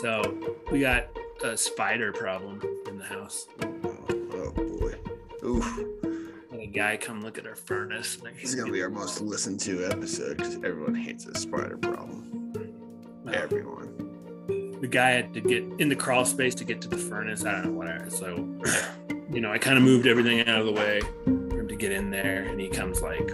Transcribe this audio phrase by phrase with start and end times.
[0.00, 0.22] So
[0.70, 1.08] we got
[1.42, 3.48] a spider problem in the house.
[3.62, 4.94] Oh, oh boy.
[5.44, 5.64] Oof.
[6.50, 8.16] Had a guy come look at our furnace.
[8.16, 12.52] This is gonna be our most listened to episode because everyone hates a spider problem.
[13.24, 14.78] Well, Everyone.
[14.80, 17.44] the guy had to get in the crawl space to get to the furnace.
[17.44, 18.08] I don't know whatever.
[18.10, 18.36] So,
[19.32, 21.92] you know, I kind of moved everything out of the way for him to get
[21.92, 23.28] in there, and he comes like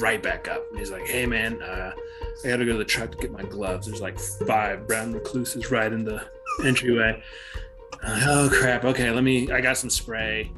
[0.00, 0.66] right back up.
[0.70, 1.92] And he's like, "Hey, man, uh,
[2.44, 3.86] I got to go to the truck to get my gloves.
[3.86, 6.24] There's like five brown recluses right in the
[6.64, 7.22] entryway."
[7.92, 8.84] Like, oh crap!
[8.84, 9.50] Okay, let me.
[9.50, 10.52] I got some spray,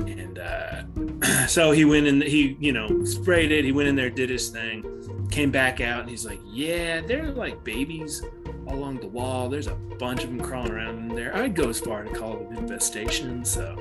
[0.00, 0.82] and uh,
[1.46, 2.20] so he went in.
[2.20, 3.64] He, you know, sprayed it.
[3.64, 7.30] He went in there, did his thing, came back out, and he's like, "Yeah, they're
[7.30, 8.22] like babies."
[8.68, 9.48] along the wall.
[9.48, 11.34] There's a bunch of them crawling around in there.
[11.36, 13.44] I'd go as far to call it an infestation.
[13.44, 13.76] So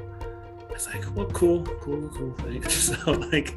[0.70, 2.34] I was like, well, cool, cool, cool.
[2.39, 2.91] Thanks.
[3.05, 3.55] So like,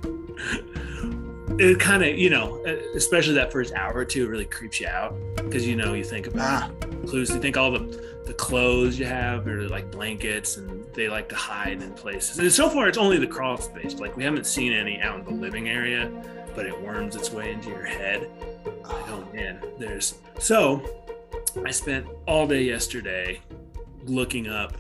[1.59, 2.63] it kind of, you know,
[2.95, 6.05] especially that first hour or two, it really creeps you out because you know you
[6.05, 7.31] think about Ah, clues.
[7.31, 11.37] You think all the the clothes you have are like blankets, and they like to
[11.37, 12.39] hide in places.
[12.41, 13.95] And so far, it's only the crawl space.
[13.95, 16.11] Like we haven't seen any out in the living area,
[16.55, 18.29] but it worms its way into your head.
[18.83, 20.83] Like, oh man, there's so.
[21.65, 23.41] I spent all day yesterday
[24.05, 24.77] looking up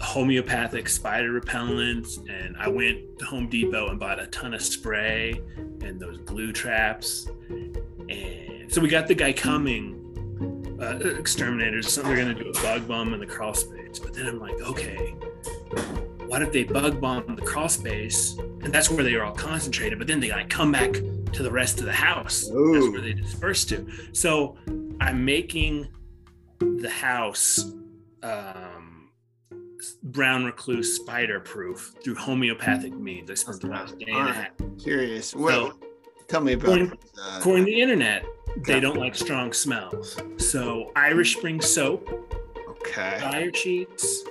[0.00, 5.40] homeopathic spider repellents, and I went to Home Depot and bought a ton of spray
[5.56, 7.28] and those glue traps.
[7.48, 11.92] And so we got the guy coming, uh, exterminators.
[11.92, 13.98] So they're gonna do a bug bomb in the crawl space.
[13.98, 15.14] But then I'm like, okay,
[16.26, 19.98] what if they bug bomb the crawl space, and that's where they are all concentrated?
[19.98, 22.42] But then they like come back to the rest of the house.
[22.42, 23.86] That's where they disperse to.
[24.12, 24.56] So
[25.00, 25.88] I'm making
[26.58, 27.72] the house
[28.22, 28.77] um,
[30.02, 33.30] brown recluse spider proof through homeopathic means.
[33.30, 34.50] I spent the last day and a half.
[34.82, 35.34] curious.
[35.34, 35.78] Well,
[36.28, 38.24] tell me about According- uh, According to the internet,
[38.66, 38.80] they Okay.
[38.80, 40.16] don't like strong smells.
[40.38, 42.08] So Irish Spring soap,
[42.68, 43.18] Okay.
[43.20, 44.24] fire sheets,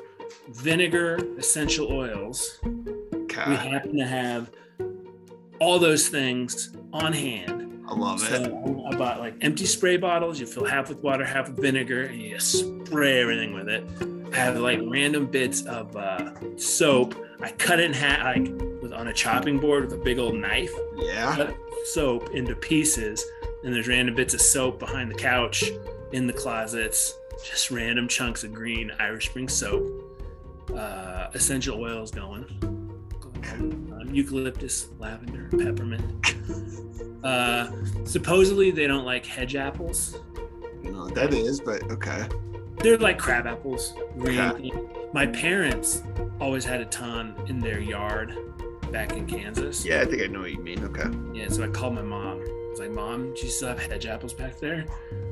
[0.49, 2.59] vinegar, essential oils.
[3.13, 3.49] Okay.
[3.49, 4.49] We happen to have
[5.59, 7.76] all those things on hand.
[7.87, 8.51] I love it.
[8.51, 10.39] I bought like empty spray bottles.
[10.39, 13.83] You fill half with water, half with vinegar, and you spray everything with it.
[14.33, 17.15] I have like random bits of uh, soap.
[17.39, 18.49] I cut it in half, like
[18.81, 20.73] with on a chopping board with a big old knife.
[20.97, 21.35] Yeah.
[21.35, 23.23] Cut soap into pieces,
[23.63, 25.63] and there's random bits of soap behind the couch,
[26.11, 27.13] in the closets.
[27.45, 29.85] Just random chunks of green Irish Spring soap.
[30.75, 32.45] Uh, essential oils going.
[34.13, 36.03] Eucalyptus, lavender, peppermint.
[37.23, 37.69] Uh,
[38.05, 40.17] supposedly they don't like hedge apples.
[40.83, 42.27] You know what that is, but okay.
[42.77, 43.93] They're like crab apples.
[44.21, 44.71] Okay.
[45.13, 46.03] My parents
[46.39, 48.33] always had a ton in their yard
[48.91, 49.83] back in Kansas.
[49.83, 50.83] Yeah, I think I know what you mean.
[50.85, 51.09] Okay.
[51.37, 52.39] Yeah, so I called my mom.
[52.39, 54.85] I was like, Mom, do you still have hedge apples back there?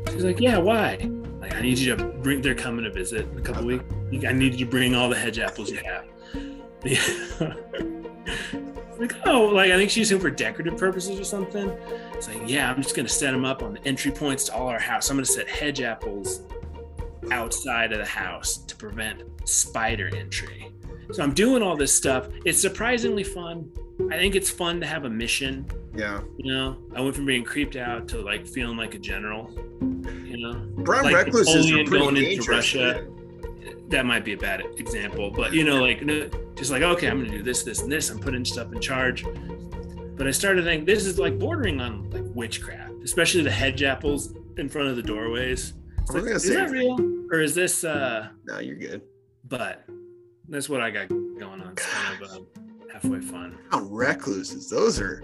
[0.10, 1.10] She's like, Yeah, why?
[1.40, 2.42] Like, I need you to bring.
[2.42, 3.86] They're coming to visit in a couple weeks.
[4.28, 6.06] I need you to bring all the hedge apples you have.
[6.88, 8.62] Yeah.
[9.00, 11.70] Like, oh, like I think she's using for decorative purposes or something.
[12.14, 14.68] It's like, yeah, I'm just gonna set them up on the entry points to all
[14.68, 15.10] our house.
[15.10, 16.42] I'm gonna set hedge apples
[17.32, 20.72] outside of the house to prevent spider entry.
[21.12, 22.30] So I'm doing all this stuff.
[22.46, 23.70] It's surprisingly fun.
[24.12, 25.66] I think it's fun to have a mission.
[25.96, 26.22] Yeah.
[26.38, 29.50] You know, I went from being creeped out to like feeling like a general.
[29.82, 32.52] You know, Brown Like Napoleon pretty going into.
[32.52, 33.08] Russia.
[33.90, 36.00] That might be a bad example, but you know, like
[36.56, 38.10] just like okay, I'm gonna do this, this, and this.
[38.10, 39.26] I'm putting stuff in charge.
[40.16, 43.84] But I started to think this is like bordering on like witchcraft, especially the hedge
[43.84, 45.74] apples in front of the doorways.
[46.00, 46.98] It's like, is that real
[47.32, 47.84] or is this?
[47.84, 49.02] uh No, you're good.
[49.44, 49.86] But
[50.48, 51.74] that's what I got going on.
[51.74, 52.40] It's kind of uh,
[52.92, 53.58] halfway fun.
[53.70, 55.24] Brown recluses, those are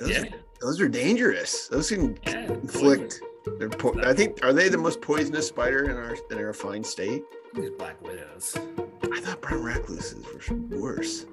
[0.00, 0.28] those, Yeah, are
[0.60, 1.68] those are dangerous.
[1.68, 2.52] Those can yeah.
[2.52, 3.20] inflict.
[3.58, 6.84] They're po- I think are they the most poisonous spider in our in our fine
[6.84, 7.24] state?
[7.54, 8.56] These black widows.
[9.12, 11.26] I thought brown recluses were worse.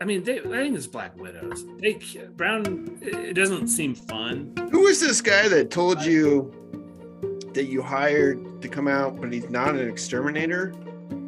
[0.00, 1.64] I mean, they, I think it's black widows.
[1.80, 2.00] They
[2.36, 2.98] brown.
[3.00, 4.52] It doesn't seem fun.
[4.72, 6.52] Who was this guy that told you
[7.54, 10.74] that you hired to come out, but he's not an exterminator?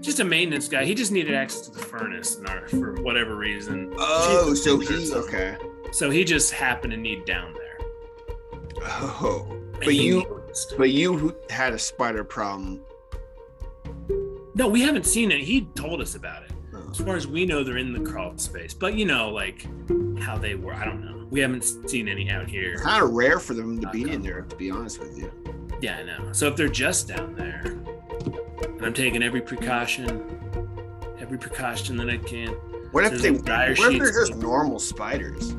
[0.01, 0.85] Just a maintenance guy.
[0.85, 3.95] He just needed access to the furnace our, for whatever reason.
[3.97, 5.57] Oh, so he okay.
[5.93, 7.79] So he just happened to need down there.
[8.83, 10.41] Oh, But you-
[10.79, 12.81] but you had a spider problem.
[14.55, 15.41] No, we haven't seen it.
[15.41, 16.53] He told us about it.
[16.75, 16.89] Oh.
[16.91, 18.73] As far as we know, they're in the crawl space.
[18.73, 19.67] But you know, like
[20.21, 20.75] how they were.
[20.75, 21.27] I don't know.
[21.31, 22.77] We haven't seen any out here.
[22.79, 25.31] Kind of rare for them to be in there, to be honest with you.
[25.81, 26.33] Yeah, I know.
[26.33, 27.63] So if they're just down there,
[28.67, 30.39] and I'm taking every precaution,
[31.19, 32.51] every precaution that I can.
[32.93, 33.33] What if they?
[33.33, 35.57] What if they're just normal spiders?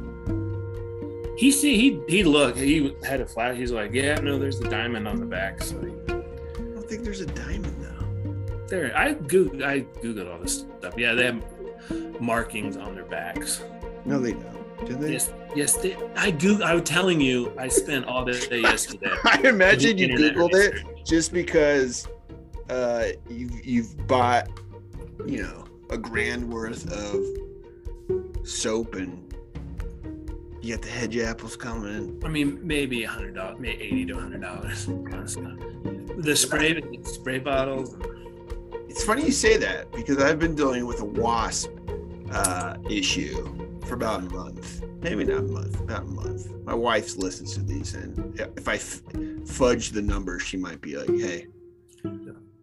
[1.38, 2.58] He see he he looked.
[2.58, 3.58] He had a flash.
[3.58, 5.62] He's like, yeah, no, there's a diamond on the back.
[5.62, 8.68] So I don't think there's a diamond though.
[8.68, 10.94] there, I googled I googled all this stuff.
[10.98, 13.64] Yeah, they have markings on their backs.
[14.06, 14.86] No, they don't.
[14.86, 15.14] Do they?
[15.14, 15.78] Yes, yes.
[15.78, 16.66] They, I Google.
[16.66, 19.12] I was telling you, I spent all day yesterday.
[19.26, 22.08] I imagine you googled it just because
[22.70, 24.50] uh, you've you've bought,
[25.26, 29.25] you know, a grand worth of soap and
[30.66, 32.20] you got the hedge apples coming.
[32.26, 34.88] I mean, maybe a hundred dollars, maybe eighty to a hundred dollars.
[34.88, 37.96] The spray spray bottles.
[38.90, 41.70] It's funny you say that because I've been dealing with a wasp
[42.32, 44.82] uh, issue for about a month.
[45.02, 46.50] Maybe not a month, about a month.
[46.64, 49.02] My wife listens to these, and if I f-
[49.46, 51.46] fudge the numbers, she might be like, "Hey,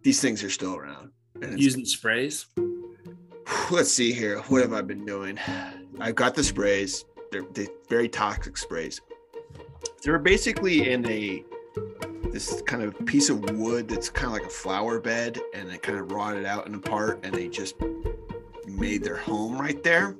[0.02, 2.46] these things are still around." And Using sprays.
[3.70, 4.38] let's see here.
[4.49, 5.38] What have I been doing?
[6.00, 7.04] I've got the sprays.
[7.32, 9.00] They're, they're very toxic sprays.
[10.05, 11.44] They're basically in a
[12.31, 15.82] this kind of piece of wood that's kind of like a flower bed, and it
[15.82, 17.75] kind of rotted out in a part, and they just
[18.67, 20.17] made their home right there.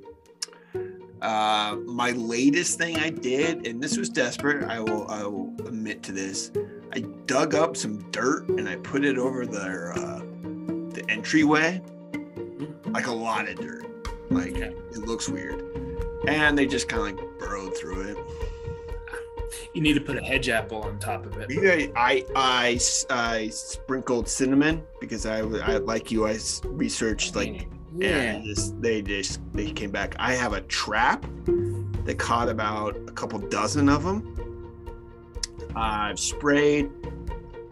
[1.23, 4.65] Uh, my latest thing I did, and this was desperate.
[4.65, 6.51] I will I will admit to this.
[6.93, 10.19] I dug up some dirt and I put it over their uh,
[10.91, 11.81] the entryway
[12.93, 13.87] like a lot of dirt.
[14.31, 15.92] Like it looks weird.
[16.29, 18.17] And they just kind of like burrowed through it.
[19.75, 21.51] You need to put a hedge apple on top of it.
[21.51, 22.79] Yeah, I, I,
[23.11, 28.35] I sprinkled cinnamon because I, I like you, I researched like, yeah.
[28.35, 30.15] and just, they just, they came back.
[30.19, 31.25] I have a trap
[32.05, 34.29] that caught about a couple dozen of them.
[35.75, 36.91] I've sprayed.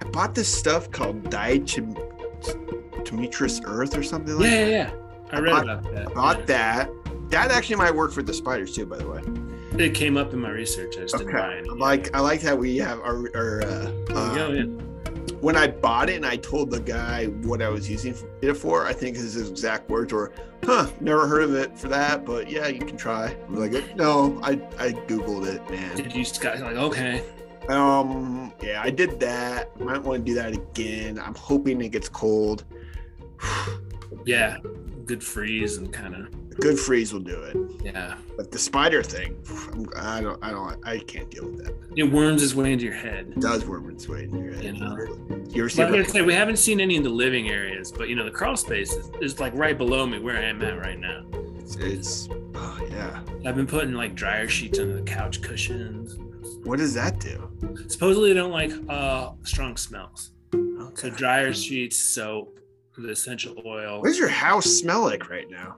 [0.01, 4.71] I bought this stuff called diatomaceous earth or something like Yeah, that.
[4.71, 4.95] yeah, yeah.
[5.33, 6.15] I read bought- about that.
[6.15, 6.45] Bought yeah.
[6.47, 6.91] that.
[7.31, 9.23] That actually might work for the spiders too, by the way.
[9.85, 10.97] It came up in my research.
[10.99, 11.71] I just didn't buy Okay.
[11.71, 14.63] Like I like how we have our, our uh, uh, Yeah, yeah.
[15.41, 18.85] when I bought it and I told the guy what I was using it for,
[18.85, 20.33] I think his exact words were,
[20.65, 24.41] "Huh, never heard of it for that, but yeah, you can try." I'm like, "No,
[24.43, 27.23] I I googled it, man." Did you just got like okay?
[27.69, 29.79] Um, yeah, I did that.
[29.81, 31.19] Might want to do that again.
[31.19, 32.65] I'm hoping it gets cold.
[34.27, 34.59] Yeah,
[35.11, 38.15] good freeze and kind of A good freeze will do it, yeah.
[38.37, 39.37] but the spider thing,
[39.97, 41.75] I'm, don't, I don't, I can't deal with that.
[41.97, 43.33] It worms its way into your head.
[43.37, 44.65] It does worm its way in your head.
[44.65, 44.97] You know.
[45.49, 45.83] You ever see?
[45.83, 48.31] Like I say, we haven't seen any in the living areas, but you know the
[48.31, 51.25] crawl space is, is like right below me where I am at right now.
[51.59, 53.21] It's, it's oh yeah.
[53.45, 56.19] I've been putting like dryer sheets under the couch cushions.
[56.63, 57.51] What does that do?
[57.89, 60.31] Supposedly they don't like uh strong smells.
[60.95, 62.60] So dryer sheets, soap,
[63.03, 65.77] the essential oil, What does your house smell like right now?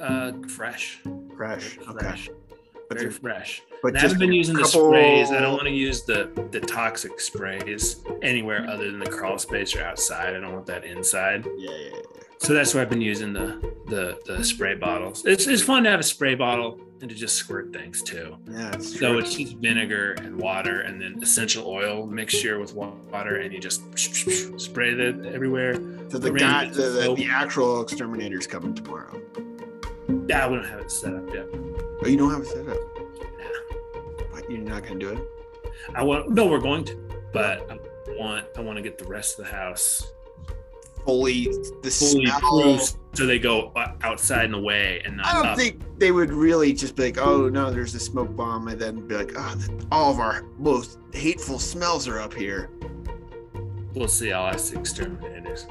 [0.00, 0.98] uh, fresh,
[1.36, 1.78] Fresh.
[1.78, 1.92] Okay.
[1.98, 2.30] fresh,
[2.88, 3.62] But, very fresh.
[3.82, 5.30] but And I haven't just been using the sprays.
[5.30, 9.74] I don't want to use the the toxic sprays anywhere other than the crawl space
[9.76, 10.34] or outside.
[10.36, 11.46] I don't want that inside.
[11.58, 12.00] Yeah, yeah, yeah.
[12.40, 15.26] So that's why I've been using the the the spray bottles.
[15.26, 18.36] It's it's fun to have a spray bottle and to just squirt things too.
[18.50, 23.36] Yeah, it's So it's just vinegar and water and then essential oil mixture with water
[23.36, 23.82] and you just
[24.58, 25.74] spray that everywhere.
[26.08, 29.20] so the guy, the, the, the actual exterminator's coming tomorrow.
[30.26, 31.46] Yeah, we don't have it set up yet.
[31.52, 34.32] Oh, you don't have it set up.
[34.32, 35.18] What, You're not gonna do it.
[35.94, 36.96] I want no, we're going to,
[37.34, 37.78] but I
[38.18, 40.10] want I want to get the rest of the house
[41.04, 41.44] Fully,
[41.82, 42.78] the fully smell.
[43.14, 45.58] so they go outside and away and not I don't up.
[45.58, 49.06] think they would really just be like, "Oh no, there's a smoke bomb," and then
[49.06, 49.56] be like, "Oh,
[49.90, 52.70] all of our most hateful smells are up here."
[53.94, 54.30] We'll see.
[54.30, 55.66] I'll ask the exterminators.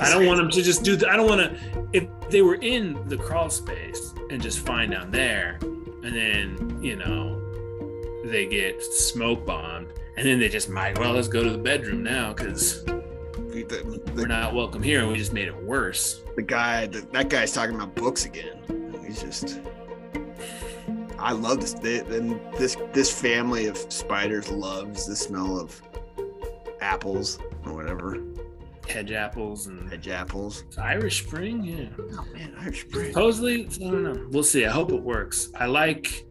[0.00, 0.94] I don't want them to just do.
[0.94, 1.88] The, I don't want to.
[1.92, 6.94] If they were in the crawl space and just find down there, and then you
[6.96, 7.40] know
[8.26, 10.98] they get smoke bombed, and then they just might.
[10.98, 12.84] Well, let's go to the bedroom now because
[13.54, 16.22] The, the, we're not welcome here, and we just made it worse.
[16.34, 18.58] the guy, the, that guy's talking about books again.
[19.06, 19.60] He's just.
[21.20, 21.74] I love this.
[21.74, 25.80] They, and this this family of spiders loves the smell of
[26.80, 28.18] apples or whatever,
[28.88, 30.64] Hedge apples and hedge apples.
[30.76, 31.62] Irish Spring.
[31.62, 31.86] Yeah.
[32.18, 33.12] Oh man, Irish Spring.
[33.12, 34.26] Supposedly, I don't know.
[34.30, 34.66] We'll see.
[34.66, 35.50] I hope it works.
[35.54, 36.26] I like.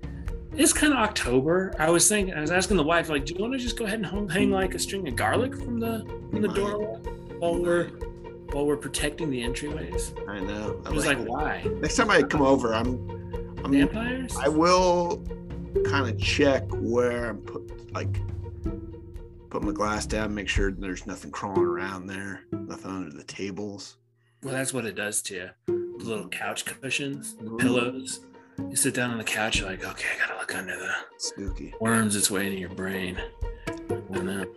[0.56, 1.74] It's kind of October.
[1.80, 2.34] I was thinking.
[2.34, 4.30] I was asking the wife, like, do you want to just go ahead and hang-
[4.30, 6.86] hang like a string of garlic from the from the doorway
[7.40, 7.88] while we're
[8.52, 10.14] while we're protecting the entryways?
[10.30, 10.80] I know.
[10.86, 11.64] I was like, why?
[11.82, 13.10] next time I come over, I'm,
[13.64, 14.36] I'm Vampires?
[14.38, 15.24] I will
[15.86, 18.20] kind of check where I'm put like
[19.50, 23.98] put my glass down, make sure there's nothing crawling around there, nothing under the tables.
[24.44, 25.50] Well, that's what it does to you.
[25.68, 28.20] The little couch cushions, the pillows.
[28.58, 31.74] You sit down on the couch, you're like, okay, I gotta look under the Spooky.
[31.80, 33.22] worms its way into your brain.
[33.68, 34.48] And then,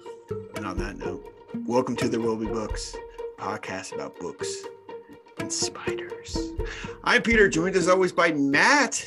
[0.57, 1.25] And on that note,
[1.67, 2.95] welcome to the Will Be Books
[3.39, 4.49] podcast about books
[5.39, 6.53] and spiders.
[7.05, 9.07] I'm Peter, joined as always by Matt.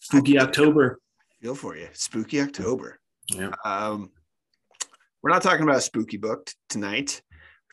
[0.00, 0.98] spooky October.
[1.40, 1.88] Feel for you.
[1.92, 2.98] Spooky October.
[3.28, 3.50] Yeah.
[3.64, 4.10] Um,
[5.22, 7.22] we're not talking about a spooky book t- tonight.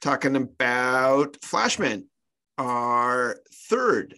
[0.03, 2.10] Talking about Flashman,
[2.57, 3.38] our
[3.69, 4.13] third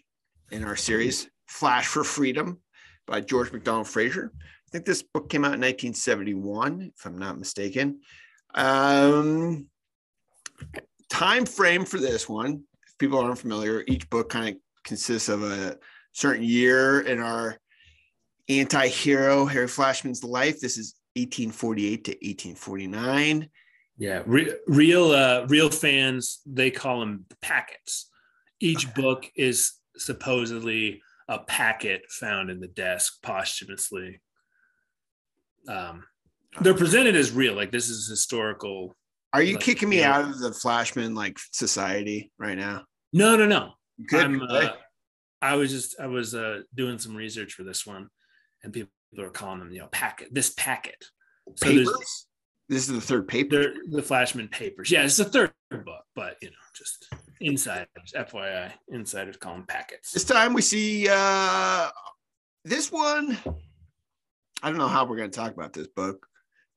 [0.50, 2.60] in our series, Flash for Freedom
[3.06, 4.32] by George MacDonald Fraser.
[4.36, 8.00] I think this book came out in 1971, if I'm not mistaken.
[8.56, 9.68] Um,
[11.08, 15.44] time frame for this one, if people aren't familiar, each book kind of consists of
[15.44, 15.78] a
[16.14, 17.60] certain year in our
[18.50, 20.60] anti-hero Harry Flashman's life.
[20.60, 23.52] This is 1848 to 1849.
[23.98, 28.10] Yeah, re- real uh, real fans they call them packets.
[28.60, 34.22] Each book is supposedly a packet found in the desk posthumously.
[35.68, 36.04] Um,
[36.62, 38.96] they're presented as real, like this is historical.
[39.34, 40.18] Are you Like, kicking me yeah.
[40.18, 42.84] out of the Flashman like society right now?
[43.12, 43.74] No, no, no.
[43.98, 44.70] You I'm, uh,
[45.42, 48.10] I was just I was uh, doing some research for this one,
[48.64, 51.06] and people are calling them you know packet this packet.
[51.56, 52.28] So there's Papers?
[52.68, 53.56] This is the third paper.
[53.62, 54.90] they're the Flashman papers.
[54.90, 57.08] Yeah, it's the third book, but you know just
[57.42, 60.12] insiders, FYI, insiders call them packets.
[60.12, 61.90] This time we see uh
[62.64, 63.38] this one.
[64.64, 66.26] I don't know how we're going to talk about this book.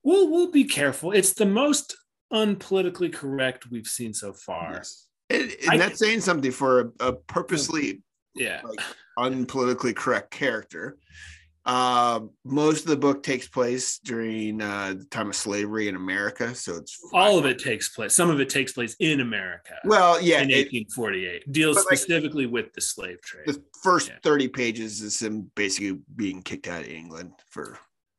[0.03, 1.13] We'll we'll be careful.
[1.13, 1.97] It's the most
[2.33, 4.83] unpolitically correct we've seen so far.
[5.31, 8.03] And, and I- that's saying something for a, a purposely
[8.35, 8.81] Yeah, like
[9.19, 10.99] unpolitically correct character.
[11.69, 16.55] Uh, most of the book takes place during uh, the time of slavery in America,
[16.55, 18.15] so it's all of it takes place.
[18.15, 21.53] Some of it takes place in America Well, yeah, in it, 1848.
[21.53, 23.45] Deals like, specifically with the slave trade.
[23.47, 24.15] the first Yeah.
[24.23, 27.79] 30 pages is him basically being kicked out of England for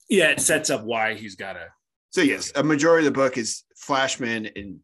[0.09, 1.67] yeah, it sets up why he's got to.
[2.11, 4.79] so yes, a majority of the book is Flashman in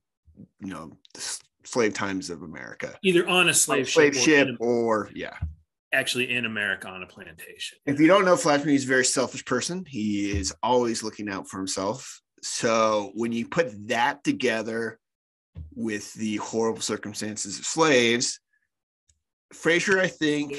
[0.59, 2.97] you know the slave times of America.
[3.03, 5.37] Either on a slave, slave ship, ship or or yeah.
[5.95, 7.77] Actually in America on a plantation.
[7.85, 9.85] If you don't know Flashman, he's a very selfish person.
[9.87, 12.21] He is always looking out for himself.
[12.41, 14.99] So when you put that together
[15.73, 18.39] with the horrible circumstances of slaves,
[19.53, 20.55] Fraser, I think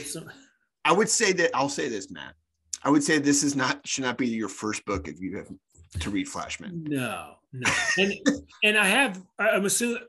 [0.84, 2.34] I would say that I'll say this, Matt.
[2.82, 5.48] I would say this is not should not be your first book if you have
[6.00, 6.84] to read Flashman.
[6.84, 8.14] No, no, and
[8.64, 9.22] and I have.
[9.38, 10.02] I'm assuming.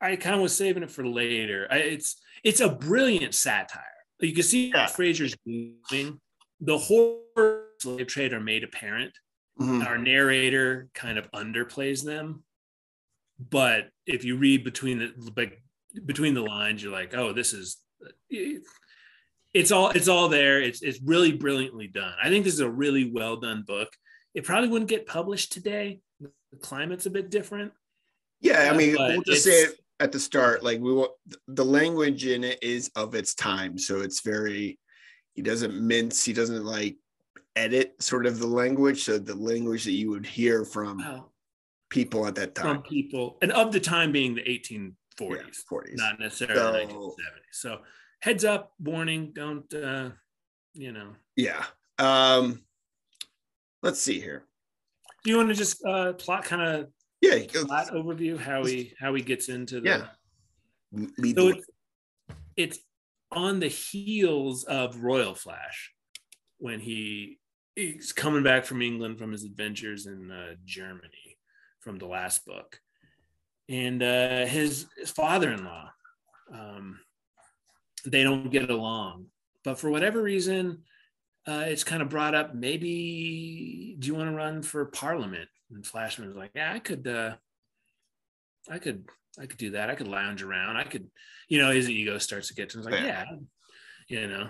[0.00, 1.68] I kind of was saving it for later.
[1.70, 3.82] I, it's it's a brilliant satire.
[4.22, 4.86] You can see Yeah.
[4.86, 6.20] Fraser's doing
[6.60, 9.12] the horror slave trade are made apparent.
[9.60, 9.84] Mhm.
[9.84, 12.44] Our narrator kind of underplays them,
[13.38, 15.52] but if you read between the
[16.06, 17.78] between the lines, you're like, oh, this is.
[18.30, 20.62] It's all it's all there.
[20.62, 22.14] It's it's really brilliantly done.
[22.22, 23.90] I think this is a really well done book.
[24.34, 26.00] It probably wouldn't get published today.
[26.20, 26.30] The
[26.62, 27.72] climate's a bit different.
[28.40, 30.62] Yeah, I Uh, mean, but we'll just say it at the start.
[30.64, 31.14] Like we will,
[31.46, 34.78] the language in it is of its time, so it's very.
[35.34, 36.22] He doesn't mince.
[36.24, 36.96] He doesn't like
[37.56, 39.04] edit sort of the language.
[39.04, 41.30] So the language that you would hear from Wow.
[41.88, 45.96] people at that time, From people and of the time being the 1840s, Yeah, 40s.
[45.96, 47.52] not necessarily So- 1970s.
[47.52, 47.80] So
[48.20, 50.10] heads up, warning, don't uh,
[50.74, 51.14] you know.
[51.36, 51.64] Yeah.
[51.98, 52.64] Um.
[53.82, 54.44] Let's see here.
[55.24, 57.38] Do you want to just uh plot kind of Yeah.
[57.52, 60.06] plot overview how he how he gets into the Yeah.
[61.18, 61.66] lead so it's,
[62.56, 62.78] it's
[63.30, 65.92] on the heels of Royal Flash
[66.58, 67.38] when he
[67.76, 71.38] he's coming back from England from his adventures in uh, Germany
[71.80, 72.78] from the last book,
[73.68, 75.90] and uh, his his father-in-law,
[76.52, 77.00] um,
[78.04, 79.26] they don't get along,
[79.64, 80.82] but for whatever reason,
[81.48, 82.54] uh, it's kind of brought up.
[82.54, 85.48] Maybe do you want to run for Parliament?
[85.72, 87.06] And Flashman was like, yeah, I could.
[87.06, 87.34] Uh,
[88.70, 89.04] I could
[89.38, 89.90] I could do that.
[89.90, 90.76] I could lounge around.
[90.76, 91.08] I could,
[91.48, 92.84] you know, his ego starts to get to him.
[92.84, 93.24] He's like, Yeah.
[94.08, 94.48] yeah, you know.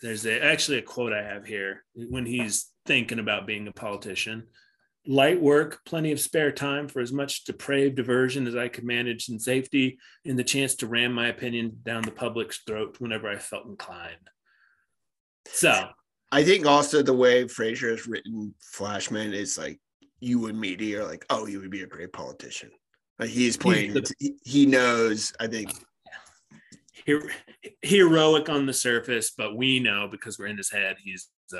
[0.00, 4.48] There's a, actually a quote I have here when he's thinking about being a politician.
[5.06, 9.28] Light work, plenty of spare time for as much depraved diversion as I could manage
[9.28, 13.36] in safety, and the chance to ram my opinion down the public's throat whenever I
[13.36, 14.28] felt inclined.
[15.46, 15.88] So,
[16.32, 19.80] I think also the way Fraser has written Flashman is like
[20.22, 20.76] you and me.
[20.78, 22.70] You're like, oh, he would be a great politician.
[23.18, 23.94] Like he's playing.
[24.18, 25.32] he- he knows.
[25.40, 25.72] I think.
[27.06, 27.30] her-
[27.82, 31.58] heroic on the surface, but we know because we're in his head, he's a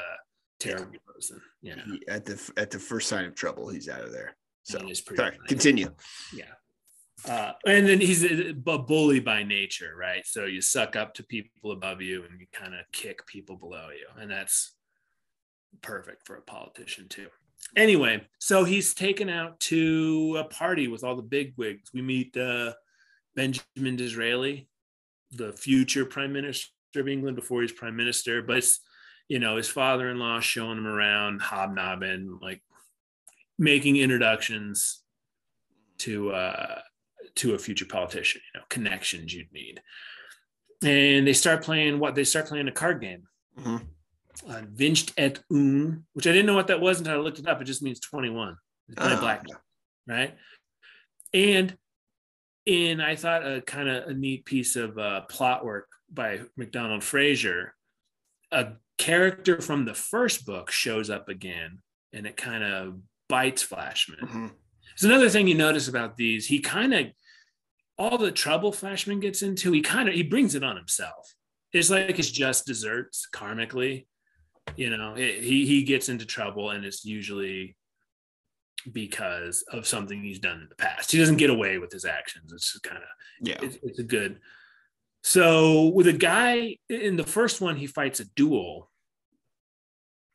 [0.61, 1.41] terrible person.
[1.61, 1.83] Yeah.
[1.85, 4.37] he- at the at the first sign of trouble, he's out of there.
[4.65, 5.89] So He is pretty sorry, continue.
[6.33, 6.45] Yeah.
[7.29, 10.25] Uh, and then he's a bully by nature, right?
[10.27, 13.89] So you suck up to people above you and you kind of kick people below
[13.91, 14.07] you.
[14.21, 14.75] And that's
[15.83, 17.29] perfect for a politician, too.
[17.77, 21.91] Anyway, so he's taken out to a party with all the big wigs.
[21.95, 22.75] We meet uh,
[23.35, 24.69] Benjamin Disraeli,
[25.31, 28.81] the future prime minister of England before he's prime minister, but it's,
[29.29, 32.63] you know, his father-in-law showing him around, hobnobbing, like
[33.59, 35.03] making introductions
[35.99, 36.81] to uh,
[37.37, 39.81] to a future politician, you know, connections you'd need.
[40.83, 43.23] And they start playing what they start playing a card game.
[43.59, 43.85] Mm-hmm.
[44.49, 47.47] Uh, Vingt et un, which I didn't know what that was until I looked it
[47.47, 47.61] up.
[47.61, 48.57] It just means 21.
[48.89, 49.45] It's black,
[50.07, 50.35] right?
[51.33, 51.77] And
[52.67, 57.03] in I thought a kind of a neat piece of uh, plot work by MacDonald
[57.03, 57.75] Fraser,
[58.51, 61.79] a character from the first book shows up again,
[62.13, 62.99] and it kind of
[63.29, 64.19] bites Flashman.
[64.21, 64.47] Mm-hmm.
[64.95, 66.47] It's another thing you notice about these.
[66.47, 67.07] He kind of
[67.99, 71.35] all the trouble Flashman gets into, he kind of he brings it on himself.
[71.73, 74.07] It's like it's just desserts karmically.
[74.77, 77.77] You know, it, he he gets into trouble, and it's usually
[78.91, 81.13] because of something he's done in the past.
[81.13, 82.53] He doesn't get away with his actions.
[82.53, 83.09] It's kind of
[83.41, 83.59] yeah.
[83.63, 84.41] It's, it's a good.
[85.23, 88.91] So with a guy in the first one, he fights a duel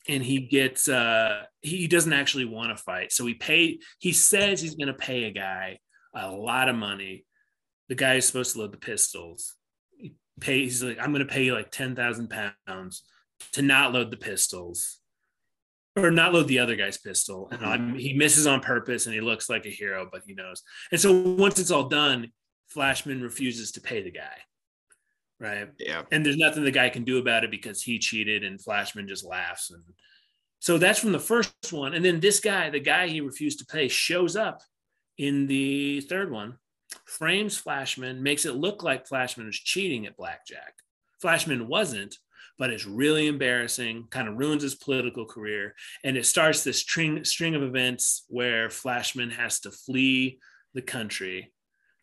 [0.08, 4.62] and he gets uh he doesn't actually want to fight so he pay he says
[4.62, 5.80] he's going to pay a guy
[6.16, 7.26] a lot of money
[7.90, 9.56] the guy is supposed to load the pistols
[9.98, 12.30] he pay he's like i'm going to pay you like 10,000
[12.66, 13.04] pounds
[13.54, 15.00] to not load the pistols
[15.96, 17.70] or not load the other guy's pistol and mm-hmm.
[17.70, 21.00] I'm, he misses on purpose and he looks like a hero but he knows and
[21.00, 22.32] so once it's all done
[22.68, 24.38] flashman refuses to pay the guy
[25.40, 25.70] right?
[25.80, 26.04] Yeah.
[26.12, 29.26] And there's nothing the guy can do about it because he cheated and Flashman just
[29.26, 29.72] laughs.
[29.72, 29.84] And
[30.60, 31.94] so that's from the first one.
[31.94, 34.62] And then this guy, the guy he refused to pay, shows up
[35.18, 36.58] in the third one,
[37.06, 40.74] frames Flashman, makes it look like Flashman was cheating at blackjack.
[41.22, 42.16] Flashman wasn't,
[42.58, 45.76] but it's really embarrassing, kind of ruins his political career.
[46.04, 50.40] And it starts this string, string of events where Flashman has to flee
[50.74, 51.54] the country.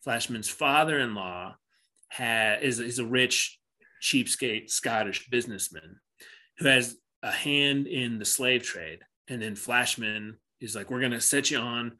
[0.02, 1.56] Flashman's father in law
[2.18, 3.58] is, is a rich,
[4.02, 5.96] cheapskate Scottish businessman
[6.58, 9.00] who has a hand in the slave trade.
[9.28, 11.92] And then Flashman is like, we're going to set you on.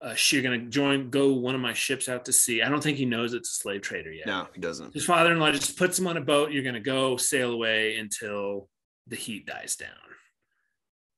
[0.00, 2.62] Uh, you're going to join, go one of my ships out to sea.
[2.62, 4.26] I don't think he knows it's a slave trader yet.
[4.26, 4.92] No, he doesn't.
[4.92, 6.52] His father in law just puts him on a boat.
[6.52, 8.68] You're going to go sail away until
[9.06, 9.88] the heat dies down.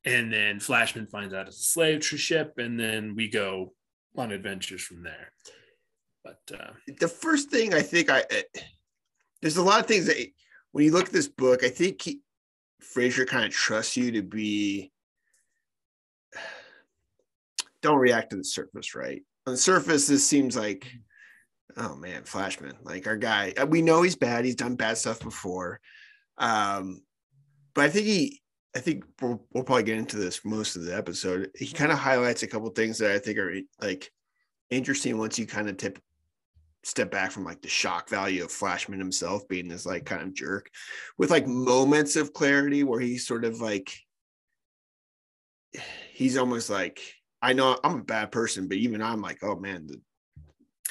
[0.04, 2.54] And then Flashman finds out it's a slave ship.
[2.58, 3.74] And then we go
[4.16, 5.32] on adventures from there.
[6.24, 8.42] But uh, the first thing I think I eh,
[9.40, 10.16] there's a lot of things that
[10.72, 12.20] when you look at this book, I think he,
[12.80, 14.92] Fraser kind of trusts you to be
[17.82, 19.22] don't react to the surface, right?
[19.46, 20.86] On the surface, this seems like
[21.76, 23.52] oh man, Flashman, like our guy.
[23.56, 24.44] Uh, we know he's bad.
[24.44, 25.80] He's done bad stuff before.
[26.36, 27.02] Um,
[27.74, 28.42] but I think he
[28.76, 31.50] I think we'll, we'll, probably get into this most of the episode.
[31.56, 34.10] He kind of highlights a couple things that I think are like
[34.70, 35.98] interesting once you kind of tip
[36.84, 40.34] step back from like the shock value of Flashman himself being this like kind of
[40.34, 40.70] jerk
[41.16, 43.92] with like moments of clarity where he's sort of like
[46.12, 47.00] he's almost like
[47.40, 50.00] I know I'm a bad person, but even I'm like, oh man, the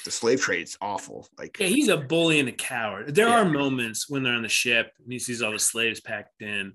[0.05, 1.27] the slave trade's awful.
[1.37, 3.13] Like yeah, he's a bully and a coward.
[3.13, 3.41] There yeah.
[3.41, 6.73] are moments when they're on the ship and he sees all the slaves packed in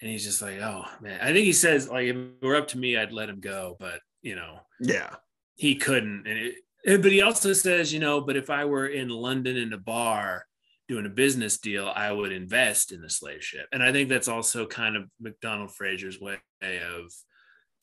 [0.00, 1.18] and he's just like, oh man.
[1.22, 3.76] I think he says like if it were up to me, I'd let him go,
[3.80, 5.14] but you know, yeah,
[5.54, 6.26] he couldn't.
[6.26, 6.52] And
[6.84, 9.78] it, but he also says, you know, but if I were in London in a
[9.78, 10.44] bar
[10.88, 13.66] doing a business deal, I would invest in the slave ship.
[13.72, 17.12] And I think that's also kind of MacDonald Fraser's way of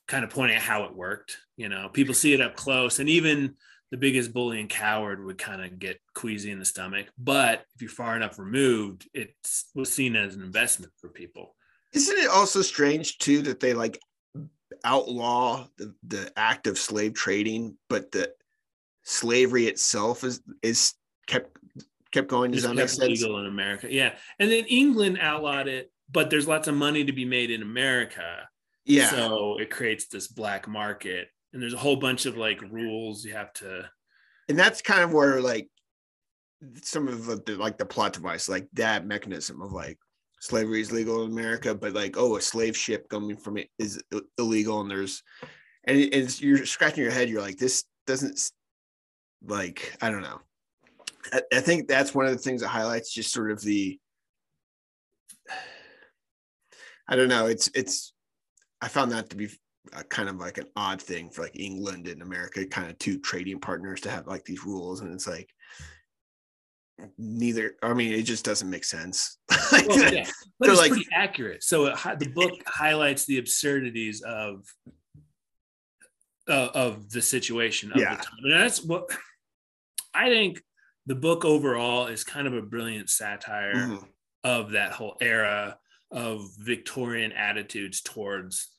[0.06, 1.38] kind of pointing out how it worked.
[1.56, 3.54] You know, people see it up close, and even
[3.90, 7.06] the biggest bully and coward would kind of get queasy in the stomach.
[7.18, 9.34] But if you're far enough removed, it
[9.74, 11.54] was seen as an investment for people.
[11.92, 14.00] Isn't it also strange too that they like
[14.84, 18.32] outlaw the, the act of slave trading, but the
[19.04, 20.94] slavery itself is is
[21.26, 21.56] kept
[22.12, 22.50] kept going.
[22.50, 23.22] Does that make sense?
[23.22, 24.14] Legal in America, yeah.
[24.38, 28.48] And then England outlawed it, but there's lots of money to be made in America.
[28.84, 29.10] Yeah.
[29.10, 33.32] So it creates this black market, and there's a whole bunch of like rules you
[33.32, 33.88] have to.
[34.48, 35.68] And that's kind of where like
[36.82, 39.98] some of the like the plot device, like that mechanism of like
[40.40, 44.02] slavery is legal in America, but like oh, a slave ship coming from it is
[44.38, 45.22] illegal, and there's
[45.84, 47.28] and it's you're scratching your head.
[47.28, 48.50] You're like this doesn't
[49.46, 50.40] like I don't know.
[51.32, 53.98] I, I think that's one of the things that highlights just sort of the
[57.08, 57.46] I don't know.
[57.46, 58.13] It's it's
[58.80, 59.48] I found that to be
[59.92, 63.18] a kind of like an odd thing for like England and America, kind of two
[63.18, 65.48] trading partners to have like these rules, and it's like
[67.18, 67.74] neither.
[67.82, 69.38] I mean, it just doesn't make sense.
[69.72, 70.26] well, yeah,
[70.58, 71.62] but it's like- pretty accurate.
[71.62, 74.64] So it, the book highlights the absurdities of
[76.48, 78.16] uh, of the situation of Yeah.
[78.16, 79.04] the time, and that's what
[80.14, 80.62] I think.
[81.06, 84.08] The book overall is kind of a brilliant satire Mhm.
[84.42, 85.76] of that whole era
[86.10, 88.70] of Victorian attitudes towards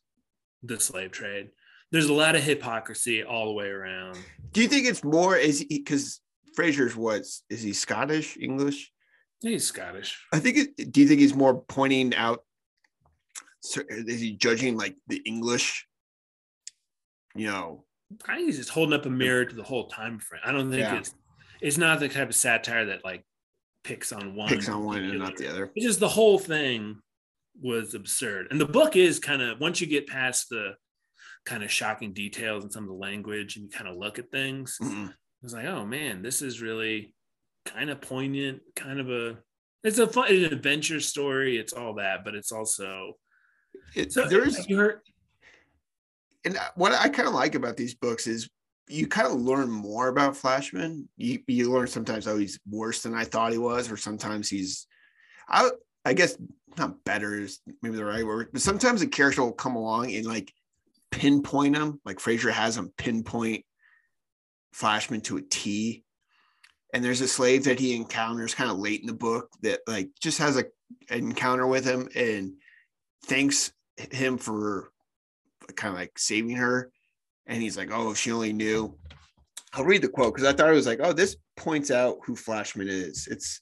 [0.64, 1.50] the slave trade.
[1.92, 4.18] There's a lot of hypocrisy all the way around.
[4.52, 6.22] Do you think it's more is because
[6.56, 8.92] Fraser's what's is he Scottish English?
[9.42, 10.26] He's Scottish.
[10.34, 10.58] I think.
[10.78, 12.44] It, do you think he's more pointing out?
[13.90, 15.88] Is he judging like the English?
[17.36, 17.86] You know,
[18.28, 20.42] I think he's just holding up a mirror to the whole time frame.
[20.46, 20.96] I don't think Yeah.
[20.98, 21.14] it's
[21.62, 23.26] it's not the type of satire that like
[23.84, 24.50] picks on one.
[24.50, 25.72] picks on one and not the other.
[25.76, 27.00] It's just the whole thing
[27.62, 28.48] was absurd.
[28.52, 30.76] And the book is kind of once you get past the
[31.46, 34.32] kind of shocking details and some of the language and you kind of look at
[34.32, 35.14] things, Mhm.
[35.44, 37.14] it's like, oh man, this is really
[37.66, 39.38] kind of poignant, kind of a
[39.84, 41.58] it's a fun it's an adventure story.
[41.58, 43.18] It's all that, but it's also
[43.94, 45.02] It, so there's you heard
[46.44, 48.50] and what I kind of like about these books is
[48.88, 51.10] you kind of learn more about Flashman.
[51.18, 54.86] You you learn sometimes oh he's worse than I thought he was, or sometimes he's
[55.48, 55.70] I
[56.06, 56.38] I guess
[56.78, 60.26] not better is maybe the right word, but sometimes a character will come along and
[60.26, 60.54] like
[61.12, 63.66] pinpoint him, like Fraser has him pinpoint
[64.74, 66.04] Flashman to a T.
[66.94, 70.10] And there's a slave that he encounters kind of late in the book that like
[70.22, 70.66] just has a
[71.10, 72.54] an encounter with him and
[73.26, 74.92] thanks him for
[75.76, 76.92] kind of like saving her.
[77.48, 78.98] And he's like, oh, if she only knew.
[79.74, 82.36] I'll read the quote because I thought it was like, oh, this points out who
[82.36, 83.28] Flashman is.
[83.30, 83.62] It's,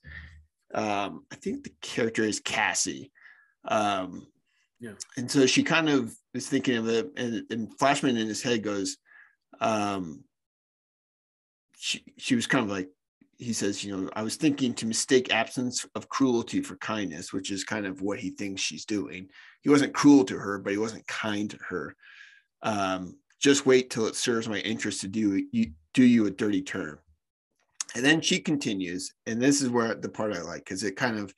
[0.74, 3.12] um, I think the character is Cassie.
[3.66, 4.28] Um,
[4.80, 4.96] Yeah.
[5.16, 8.64] And so she kind of is thinking of it, and, and Flashman in his head
[8.64, 8.98] goes,
[9.62, 10.26] um,
[11.78, 12.90] she, she was kind of like,
[13.38, 17.50] he says, you know, I was thinking to mistake absence of cruelty for kindness, which
[17.50, 19.30] is kind of what he thinks she's doing.
[19.62, 21.96] He wasn't cruel to her, but he wasn't kind to her.
[22.62, 26.62] Um, just wait till it serves my interest to do you do you a dirty
[26.62, 26.98] turn.
[27.95, 31.19] And then she continues, and this is where the part I like because it kind
[31.19, 31.34] of,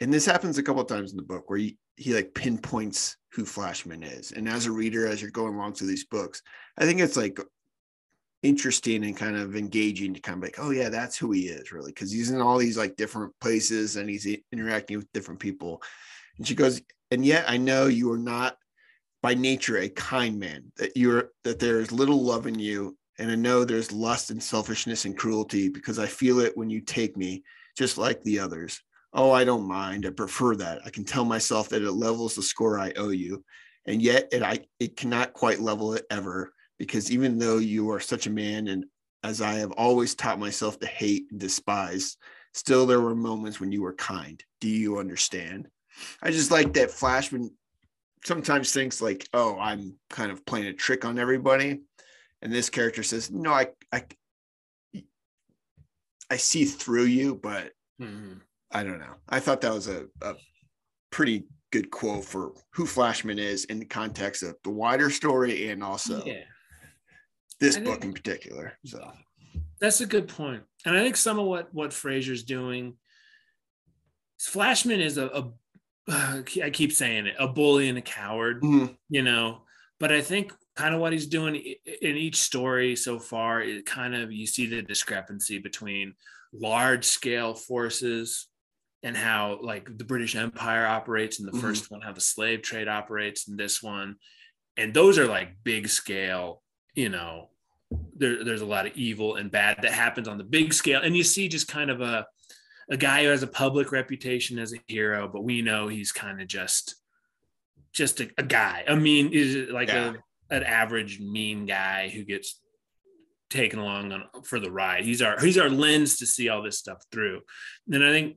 [0.00, 3.16] and this happens a couple of times in the book where he, he like pinpoints
[3.32, 4.32] who Flashman is.
[4.32, 6.42] And as a reader, as you're going along through these books,
[6.76, 7.38] I think it's like
[8.42, 11.72] interesting and kind of engaging to kind of like, oh yeah, that's who he is
[11.72, 15.82] really, because he's in all these like different places and he's interacting with different people.
[16.38, 18.56] And she goes, and yet I know you are not
[19.22, 22.96] by nature a kind man, that you're that there is little love in you.
[23.20, 26.80] And I know there's lust and selfishness and cruelty because I feel it when you
[26.80, 27.42] take me,
[27.76, 28.80] just like the others.
[29.12, 30.06] Oh, I don't mind.
[30.06, 30.80] I prefer that.
[30.86, 33.44] I can tell myself that it levels the score I owe you.
[33.86, 38.00] And yet it I it cannot quite level it ever because even though you are
[38.00, 38.86] such a man and
[39.22, 42.16] as I have always taught myself to hate and despise,
[42.54, 44.42] still there were moments when you were kind.
[44.62, 45.68] Do you understand?
[46.22, 47.50] I just like that Flashman
[48.24, 51.80] sometimes thinks like, oh, I'm kind of playing a trick on everybody.
[52.42, 54.04] And this character says, no, I I
[56.30, 58.40] I see through you, but Mhm.
[58.70, 59.14] I don't know.
[59.28, 60.36] I thought that was a, a
[61.10, 65.82] pretty good quote for who Flashman is in the context of the wider story and
[65.82, 66.44] also yeah.
[67.58, 68.78] this I book think- in particular.
[68.86, 69.12] So
[69.80, 70.62] That's a good point.
[70.86, 72.96] And I think some of what what Fraser's doing,
[74.40, 75.52] Flashman is a, a
[76.62, 78.96] I keep saying it, a bully and a coward, Mhm.
[79.08, 79.66] you know.
[79.98, 84.14] But I think kind of what he's doing in each story so far, it kind
[84.14, 86.14] of you see the discrepancy between
[86.52, 88.48] large scale forces
[89.02, 91.60] and how like the British Empire operates in the Mhm.
[91.60, 94.16] first one, how the slave trade operates in this one.
[94.76, 96.62] And those are like big scale,
[96.94, 97.50] you know,
[98.16, 101.00] there, there's a lot of evil and bad that happens on the big scale.
[101.02, 102.26] And you see just kind of a,
[102.90, 106.40] a guy who has a public reputation as a hero, but we know he's kind
[106.40, 106.96] of just,
[107.92, 108.84] just a, a guy.
[108.88, 110.10] I mean, is like Yeah.
[110.10, 110.14] a,
[110.50, 112.60] an average mean guy who gets
[113.50, 115.04] taken along on, for the ride.
[115.04, 117.40] He's our, he's our lens to see all this stuff through.
[117.90, 118.36] And I think,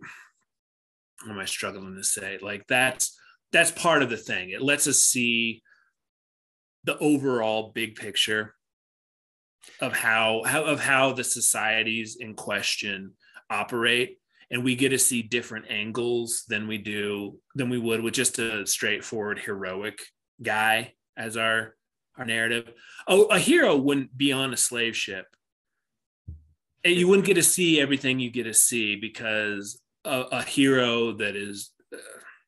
[1.23, 2.39] what am I struggling to say?
[2.41, 3.17] Like that's,
[3.51, 4.49] that's part of the thing.
[4.49, 5.61] It lets us see
[6.83, 8.55] the overall big picture
[9.79, 13.13] of how, how of how the societies in question
[13.49, 14.17] operate
[14.51, 18.39] and we get to see different angles than we do than we would with just
[18.39, 19.99] a straightforward heroic
[20.41, 21.75] guy as our
[22.17, 22.71] our narrative
[23.07, 25.27] oh a hero wouldn't be on a slave ship
[26.83, 31.13] And you wouldn't get to see everything you get to see because a, a hero
[31.13, 31.97] that is uh,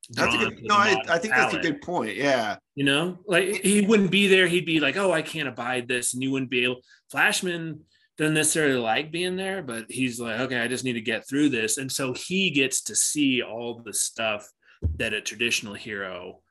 [0.09, 2.15] That's a good, no, I, I think that's a good point.
[2.15, 2.57] Yeah.
[2.75, 4.47] You know, like he wouldn't be there.
[4.47, 6.81] He'd be like, "Oh, I can't abide this," and you wouldn't be able.
[7.09, 7.79] Flashman
[8.17, 11.49] doesn't necessarily like being there, but he's like, "Okay, I just need to get through
[11.49, 14.47] this," and so he gets to see all the stuff
[14.97, 16.41] that a traditional hero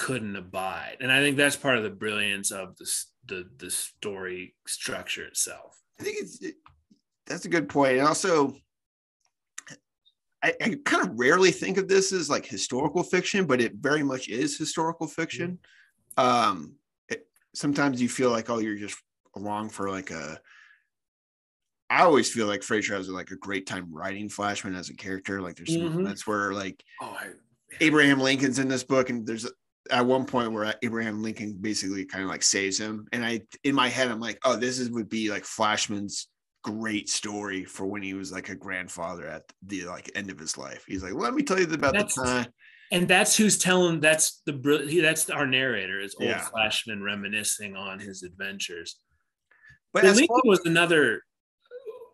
[0.00, 2.90] couldn't abide, and I think that's part of the brilliance of the
[3.26, 5.78] the the story structure itself.
[6.00, 6.54] I think it's it,
[7.26, 7.98] that's a good point.
[7.98, 8.56] And also,
[10.42, 14.02] I, I kind of rarely think of this as like historical fiction, but it very
[14.02, 15.58] much is historical fiction.
[16.16, 16.76] Um,
[17.10, 18.98] it, sometimes you feel like, oh, you're just
[19.36, 20.40] along for like a.
[21.90, 25.42] I always feel like Fraser has like a great time writing Flashman as a character.
[25.42, 25.94] Like there's some Mhm.
[25.96, 27.32] moments where like Oh, I,
[27.80, 29.46] Abraham Lincoln's in this book, and there's
[29.90, 33.06] at one point where Abraham Lincoln basically kind of like saves him.
[33.12, 36.28] And I, in my head, I'm like, oh, this is would be like Flashman's
[36.62, 40.58] great story for when he was like a grandfather at the like end of his
[40.58, 40.84] life.
[40.86, 42.46] He's like, let me tell you about That's- the time.
[42.92, 44.00] and that's who's telling.
[44.00, 44.52] That's the
[45.02, 46.40] that's our narrator is old Yeah.
[46.40, 48.96] Flashman reminiscing on his adventures.
[49.94, 51.22] But Lincoln was another.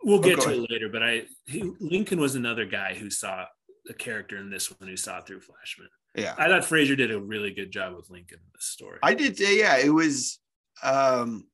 [0.04, 0.62] We'll Oh, get go to ahead.
[0.62, 3.44] it later, but I he, Lincoln was another guy who saw
[3.86, 5.88] the character in this one who saw through Flashman.
[6.16, 8.98] Yeah, I thought Fraser did a really good job with Lincoln in this story.
[9.02, 9.36] I did.
[9.36, 10.38] say, Yeah, it was.
[10.82, 11.46] um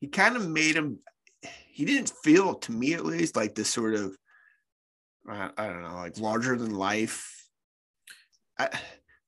[0.00, 0.98] He kind of made him.
[1.70, 4.16] He didn't feel, to me at least, like this sort of.
[5.28, 7.46] I, I don't know, like larger than life.
[8.58, 8.68] I,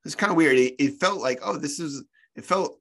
[0.03, 0.57] it's kind of weird.
[0.57, 2.03] It, it felt like, oh, this is.
[2.35, 2.79] It felt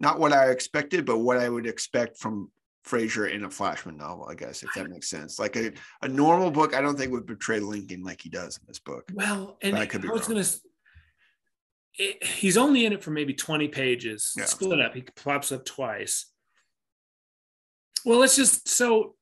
[0.00, 2.50] not what I expected, but what I would expect from
[2.84, 4.26] Fraser in a Flashman novel.
[4.28, 5.38] I guess if that makes sense.
[5.38, 8.64] Like a, a normal book, I don't think would portray Lincoln like he does in
[8.66, 9.10] this book.
[9.12, 10.44] well, and I I, could be was gonna.
[12.00, 14.44] Eh, he's only in it for maybe twenty pages, Yeah.
[14.44, 14.94] split up.
[14.94, 16.26] He pops up twice.
[18.04, 19.14] Well, let's just so.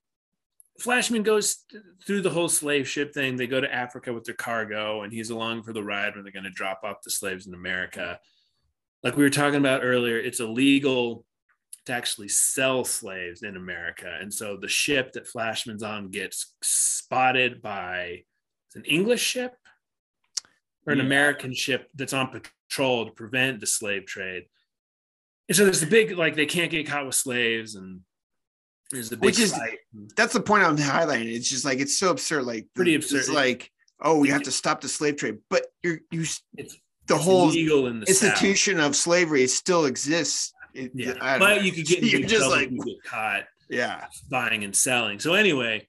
[0.78, 1.64] Flashman goes
[2.06, 3.36] through the whole slave ship thing.
[3.36, 6.32] They go to Africa with their cargo, and he's along for the ride when they're
[6.32, 8.20] going to drop off the slaves in America.
[9.02, 11.24] Like we were talking about earlier, it's illegal
[11.86, 14.16] to actually sell slaves in America.
[14.20, 18.24] And so the ship that Flashman's on gets spotted by
[18.68, 19.54] it's an English ship
[20.86, 21.04] or an Yeah.
[21.04, 22.28] American ship that's on
[22.68, 24.44] patrol to prevent the slave trade.
[25.48, 28.00] And so there's a big like they can't get caught with slaves and
[28.90, 29.78] there's a big Which is- fight.
[30.16, 31.32] that's the point I'm highlighting.
[31.34, 32.44] It's just like it's so absurd.
[32.44, 33.18] Like Pretty absurd.
[33.20, 33.70] It's like
[34.00, 36.42] oh, we have to stop the slave trade, but you're you It's
[37.06, 38.30] the it's whole illegal in the South.
[38.32, 40.52] institution of slavery still exists.
[40.76, 41.62] It- Yeah, but know.
[41.62, 43.44] you could get you're just like you get caught.
[43.68, 45.18] yeah, buying and selling.
[45.18, 45.86] So anyway,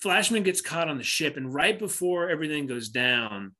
[0.00, 3.54] Flashman gets caught on the ship, and right before everything goes down,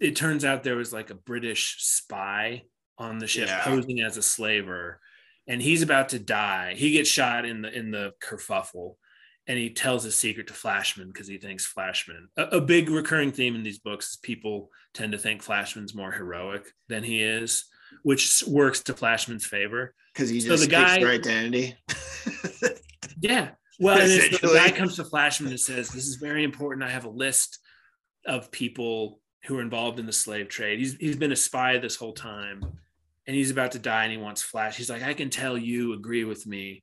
[0.00, 2.62] it turns out there was like a British spy
[2.96, 3.62] on the ship Yeah.
[3.64, 5.00] posing as a slaver,
[5.46, 6.74] and he's about to die.
[6.76, 8.94] He gets shot in the in the kerfuffle,
[9.46, 12.28] and he tells his secret to Flashman because he thinks Flashman.
[12.36, 16.12] A, a big recurring theme in these books is people tend to think Flashman's more
[16.12, 17.64] heroic than he is,
[18.02, 19.94] which works to Flashman's favor.
[20.12, 21.76] because he So just the guy- their identity.
[23.20, 23.50] Yeah.
[23.80, 26.84] Well, and it's, the guy comes to Flashman and says, This is very important.
[26.84, 27.58] I have a list
[28.26, 30.78] of people who are involved in the slave trade.
[30.78, 32.62] He's, he's been a spy this whole time
[33.26, 34.76] and he's about to die and he wants Flash.
[34.76, 36.82] He's like, I can tell you agree with me.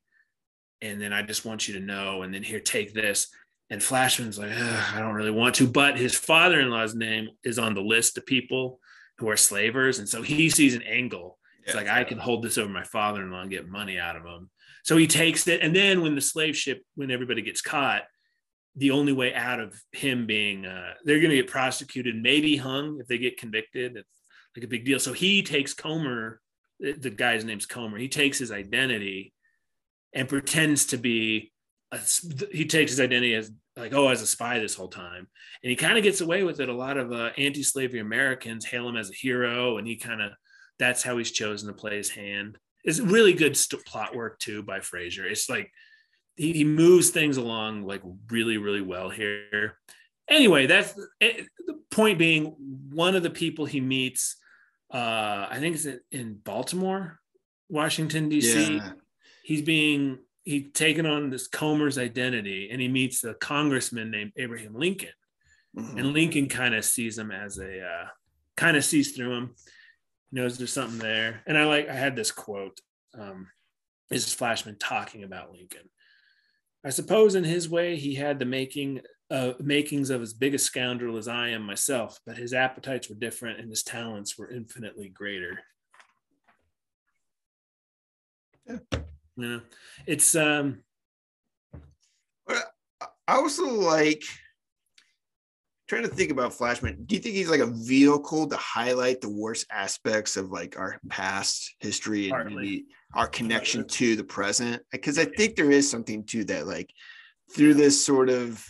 [0.82, 2.22] And then I just want you to know.
[2.22, 3.28] And then here, take this.
[3.70, 5.66] And Flashman's like, I don't really want to.
[5.66, 8.78] But his father in law's name is on the list of people
[9.18, 9.98] who are slavers.
[9.98, 11.38] And so he sees an angle.
[11.62, 11.80] It's Yeah.
[11.80, 14.24] like, I can hold this over my father in law and get money out of
[14.24, 14.50] him.
[14.84, 15.62] So he takes it.
[15.62, 18.04] And then when the slave ship, when everybody gets caught,
[18.76, 22.98] the only way out of him being, uh, they're going to get prosecuted, maybe hung
[23.00, 23.96] if they get convicted.
[23.96, 24.08] It's
[24.56, 25.00] like a big deal.
[25.00, 26.40] So he takes Comber,
[26.78, 27.98] the the guy's name's Comber.
[27.98, 29.32] He takes his identity
[30.12, 31.52] and pretends to be,
[31.90, 31.98] a,
[32.52, 35.28] he takes his identity as like, oh, as a spy this whole time.
[35.62, 36.68] And he kind of gets away with it.
[36.68, 39.78] A lot of uh, anti slavery Americans hail him as a hero.
[39.78, 40.32] And he kind of,
[40.78, 42.58] that's how he's chosen to play his hand.
[42.84, 45.26] It's really good st- plot work too by Fraser.
[45.26, 45.70] It's like
[46.36, 49.78] he, he moves things along like really, really well here.
[50.28, 52.54] Anyway, that's eh, the point being
[52.92, 54.36] one of the people he meets,
[54.92, 57.18] uh, I think it's in- in Baltimore,
[57.68, 58.76] Washington, D.C.
[58.76, 58.92] yeah,
[59.42, 64.74] He's being he's taken on this Comber's identity and he meets a congressman named Abraham
[64.74, 65.10] Lincoln
[65.76, 65.98] Mhm.
[65.98, 68.06] and Lincoln kind of sees him as a uh,
[68.56, 69.54] kind of sees through him,
[70.32, 71.42] knows there's something there.
[71.46, 72.80] And I like I had this quote.
[73.12, 73.50] Um,
[74.08, 75.90] this is Flashman talking about Lincoln.
[76.82, 80.58] I suppose in his way he had the making uh, makings of as big a
[80.58, 85.08] scoundrel as I am myself, but his appetites were different and his talents were infinitely
[85.08, 85.58] greater.
[88.68, 88.78] Yeah.
[89.36, 89.60] You know,
[90.06, 90.82] it's um
[92.48, 92.62] I
[93.28, 94.22] also like
[95.88, 97.04] trying to think about Flashman.
[97.04, 101.00] Do you think he's like a vehicle to highlight the worst aspects of like our
[101.08, 102.82] past history and
[103.14, 104.82] our connection to the present?
[104.90, 106.90] Because I think there is something to that, like
[107.54, 108.64] through this sort of.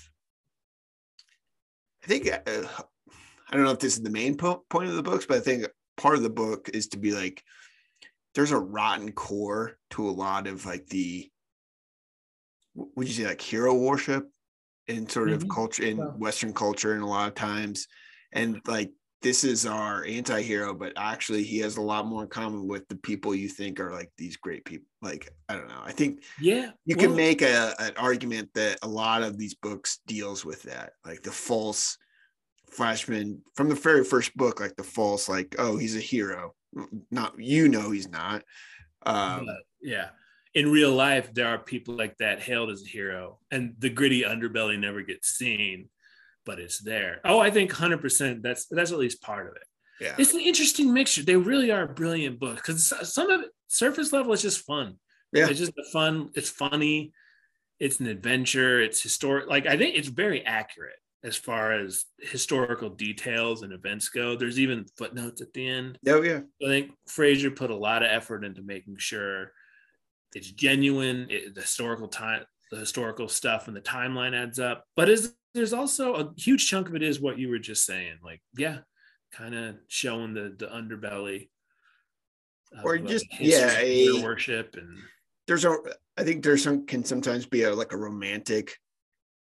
[2.03, 5.03] I think uh, I don't know if this is the main po- point of the
[5.03, 7.43] books, but I think part of the book is to be like
[8.37, 11.31] there's a rotten core to a lot of like the
[12.75, 14.31] would you say like hero worship
[14.89, 15.49] in sort of Mhm.
[15.49, 16.11] culture in Yeah.
[16.19, 17.87] western culture and a lot of times
[18.33, 22.69] and like this is our anti-hero but actually he has a lot more in common
[22.69, 25.93] with the people you think are like these great people like i don't know i
[25.93, 26.73] think Yeah.
[26.87, 30.95] you can make a, an argument that a lot of these books deals with that
[31.05, 31.99] like the false
[32.71, 36.56] flashman from the very first book like the false like oh he's a hero
[37.11, 38.43] not you know he's not
[39.05, 39.49] um
[39.81, 40.09] yeah.
[40.55, 44.23] In real life, there are people like that hailed as a hero, and the gritty
[44.23, 45.91] underbelly never gets seen,
[46.47, 47.21] but it's there.
[47.25, 49.65] Oh, I think 100% that's that's at least part of it.
[50.01, 51.23] yeah It's an interesting mixture.
[51.23, 54.97] They really are brilliant books because some of it, surface level, is just fun.
[55.33, 55.49] Yeah.
[55.49, 57.13] It's just a fun, it's funny,
[57.79, 59.49] it's an adventure, it's historic.
[59.49, 64.37] Like, I think it's very accurate as far as historical details and events go.
[64.37, 65.99] There's even footnotes at the end.
[66.07, 69.51] oh yeah I think Fraser put a lot of effort into making sure
[70.35, 74.85] it's genuine, it, the historical time, the historical stuff, and the timeline adds up.
[74.95, 78.19] But is there's also a huge chunk of it is what you were just saying,
[78.23, 78.79] like yeah,
[79.33, 81.49] kind of showing the the underbelly,
[82.85, 84.97] Or just- yeah, a- worship and
[85.47, 85.77] there's a
[86.19, 88.77] i think there's some can sometimes be a like a romantic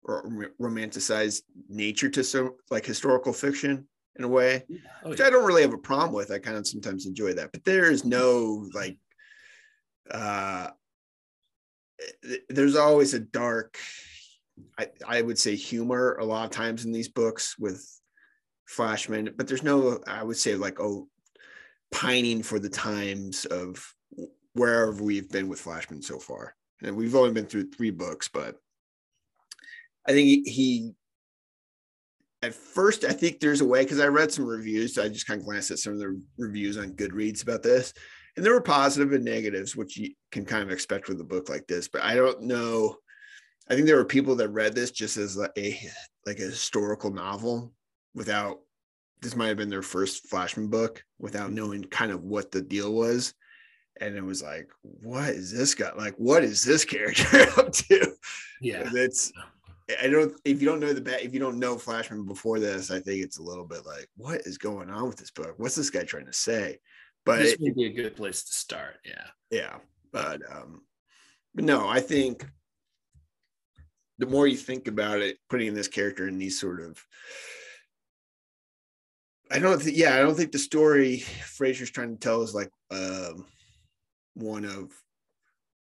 [0.03, 3.87] or rom- romanticized nature to some like historical fiction
[4.17, 4.65] in a way
[5.05, 5.27] oh, which yeah.
[5.27, 6.31] I don't really have a problem with.
[6.31, 8.99] I kind of sometimes enjoy that, but there is no like,
[10.11, 10.69] uh,
[12.49, 13.79] there's always a dark,
[14.79, 17.87] I, I would say humor a lot of times in these books with
[18.67, 21.09] Flashman, but there's no, I would say like, oh,
[21.93, 23.95] pining for the times of
[24.55, 26.55] wherever we've been with Flashman so far.
[26.83, 28.57] And we've only been through three books, but
[30.07, 30.93] I think he, he
[32.43, 35.41] at first i think there's a way because i read some reviews i just kind
[35.41, 37.93] of glanced at some of the reviews on goodreads about this
[38.37, 41.49] and there were positive and negatives which you can kind of expect with a book
[41.49, 42.97] like this but i don't know.
[43.69, 45.79] I think there were people that read this just as like a
[46.27, 47.73] like a historical novel
[48.15, 48.59] without
[49.23, 52.93] this might have been their first flashman book without knowing kind of what the deal
[52.93, 53.33] was
[54.01, 58.13] and it was like what is this guy like what is this character up to?
[58.61, 59.33] Yeah, that's
[60.03, 62.91] I don't if you don't know the bat if you don't know Flashman before this,
[62.91, 65.55] I think it's a little bit like, what is going on with this book?
[65.57, 66.79] What's this guy trying to say?
[67.25, 68.97] But this would be a good place to start.
[69.05, 69.77] Yeah, yeah,
[70.13, 70.83] but um,
[71.55, 72.47] but no, I think
[74.19, 77.03] the more you think about it, putting this character in these sort of
[79.51, 82.71] I don't think yeah, I don't think the story Fraser's trying to tell is like
[82.91, 83.47] um
[84.35, 84.93] one of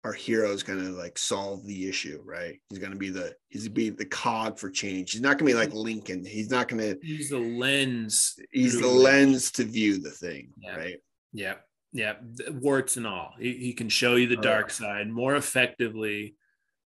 [0.04, 2.60] our hero is gonna like solve the issue, right?
[2.70, 5.12] He's gonna be the he's be the cog for change.
[5.12, 5.78] He's not gonna be like mm-hmm.
[5.78, 6.24] Lincoln.
[6.24, 8.38] He's not gonna use the lens.
[8.50, 10.76] he's the lens to view the thing, Yeah.
[10.76, 10.96] right?
[11.32, 11.54] Yeah,
[11.92, 12.14] yeah,
[12.50, 13.34] warts and all.
[13.38, 16.36] He, he can show you the dark side more effectively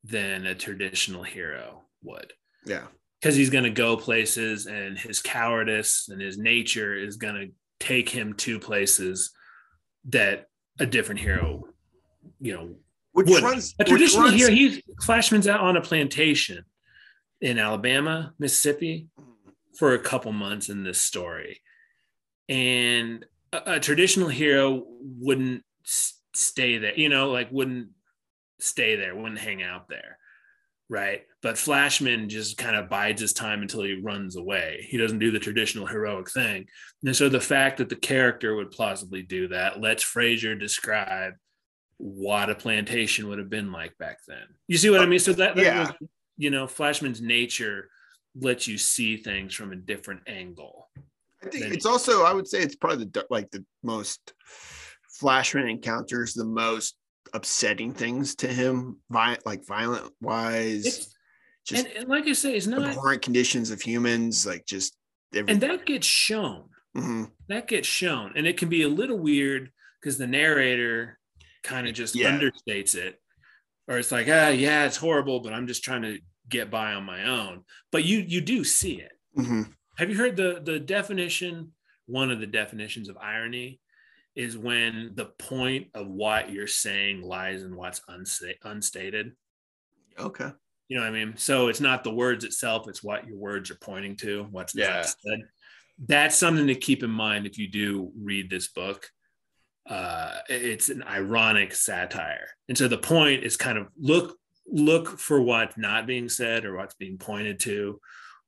[0.04, 2.32] than a traditional hero would,
[2.64, 2.86] Yeah.
[3.20, 7.52] because he's going to go places, and his cowardice and his nature is going to
[7.80, 9.30] take him to places
[10.06, 10.46] that
[10.78, 11.64] a different hero,
[12.40, 12.74] you know,
[13.12, 13.42] Which Would.
[13.42, 14.50] runs a which traditional runs- hero.
[14.52, 16.64] He's Flashman's out on a plantation
[17.40, 19.08] in Alabama, Mississippi,
[19.78, 21.60] for a couple months in this story.
[22.48, 25.62] And a, a traditional hero wouldn't
[26.34, 27.88] stay there, you know, like wouldn't
[28.60, 30.18] stay there, wouldn't hang out there.
[30.90, 31.22] Right.
[31.42, 34.86] But Flashman just kind of bides his time until he runs away.
[34.88, 36.66] He doesn't do the traditional heroic thing.
[37.04, 41.34] And so the fact that the character would plausibly do that lets Fraser describe
[41.98, 44.44] what a plantation would have been like back then.
[44.68, 45.18] You see what I mean?
[45.18, 45.80] So that, that Yeah.
[46.00, 47.90] was, you know, Flashman's nature
[48.36, 50.88] lets you see things from a different angle.
[51.42, 54.32] I think it's also, I would say, it's probably the like the most
[55.18, 56.96] Flashman encounters the most
[57.34, 61.14] upsetting things to him, vi- like violent wise, It's,
[61.66, 64.96] just and, and like I say, it's not, abhorrent conditions of humans, like just
[65.34, 65.52] every.
[65.52, 66.64] and that gets shown.
[66.96, 67.30] Mhm.
[67.48, 69.70] That gets shown, and it can be a little weird
[70.00, 71.18] because the narrator
[71.62, 72.30] kind of just Yeah.
[72.38, 73.20] understates it,
[73.86, 77.04] or it's like, ah, yeah, it's horrible, but I'm just trying to get by on
[77.04, 77.64] my own.
[77.92, 79.12] But you you do see it.
[79.36, 79.72] Mhm.
[79.96, 81.72] Have you heard the the definition?
[82.06, 83.80] One of the definitions of irony
[84.34, 89.36] is when the point of what you're saying lies in what's unsa- unstated.
[90.18, 90.50] Okay.
[90.88, 91.36] You know what I mean?
[91.36, 94.84] So it's not the words itself, it's what your words are pointing to, what's not
[94.84, 95.02] Yeah.
[95.02, 95.40] said.
[95.98, 99.10] That's something to keep in mind if you do read this book.
[99.88, 102.48] Uh, it's an ironic satire.
[102.68, 104.36] And so the point is kind of look
[104.70, 107.98] look for what's not being said or what's being pointed to,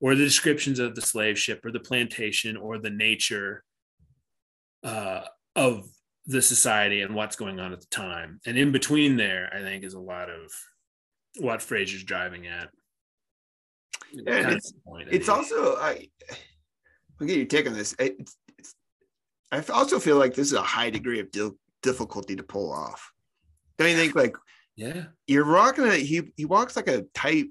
[0.00, 3.64] or the descriptions of the slave ship or the plantation or the nature
[4.84, 5.22] uh,
[5.56, 5.88] of
[6.26, 8.40] the society and what's going on at the time.
[8.46, 10.52] And in between there, I think is a lot of
[11.38, 12.68] what Fraser's driving at.
[14.12, 16.08] Yeah, Kind of the point, It's also I
[17.20, 17.94] I'll get your take on this.
[17.98, 18.36] It's, it's
[19.52, 23.12] I also feel like this is a high degree of dil- difficulty to pull off.
[23.78, 24.14] Don't you think?
[24.14, 24.36] Like
[24.76, 27.46] yeah, you're rocking a he he walks like a tight,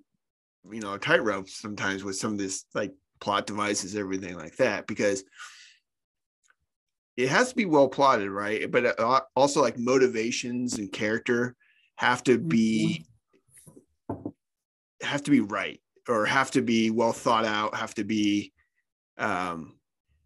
[0.71, 5.23] you know, tightrope sometimes with some of this like plot devices, everything like that, because
[7.17, 8.71] it has to be well plotted, right?
[8.71, 11.55] But uh, also like motivations and character
[11.97, 13.05] have to be
[15.01, 18.53] have to be right or have to be well thought out, have to be
[19.17, 19.77] um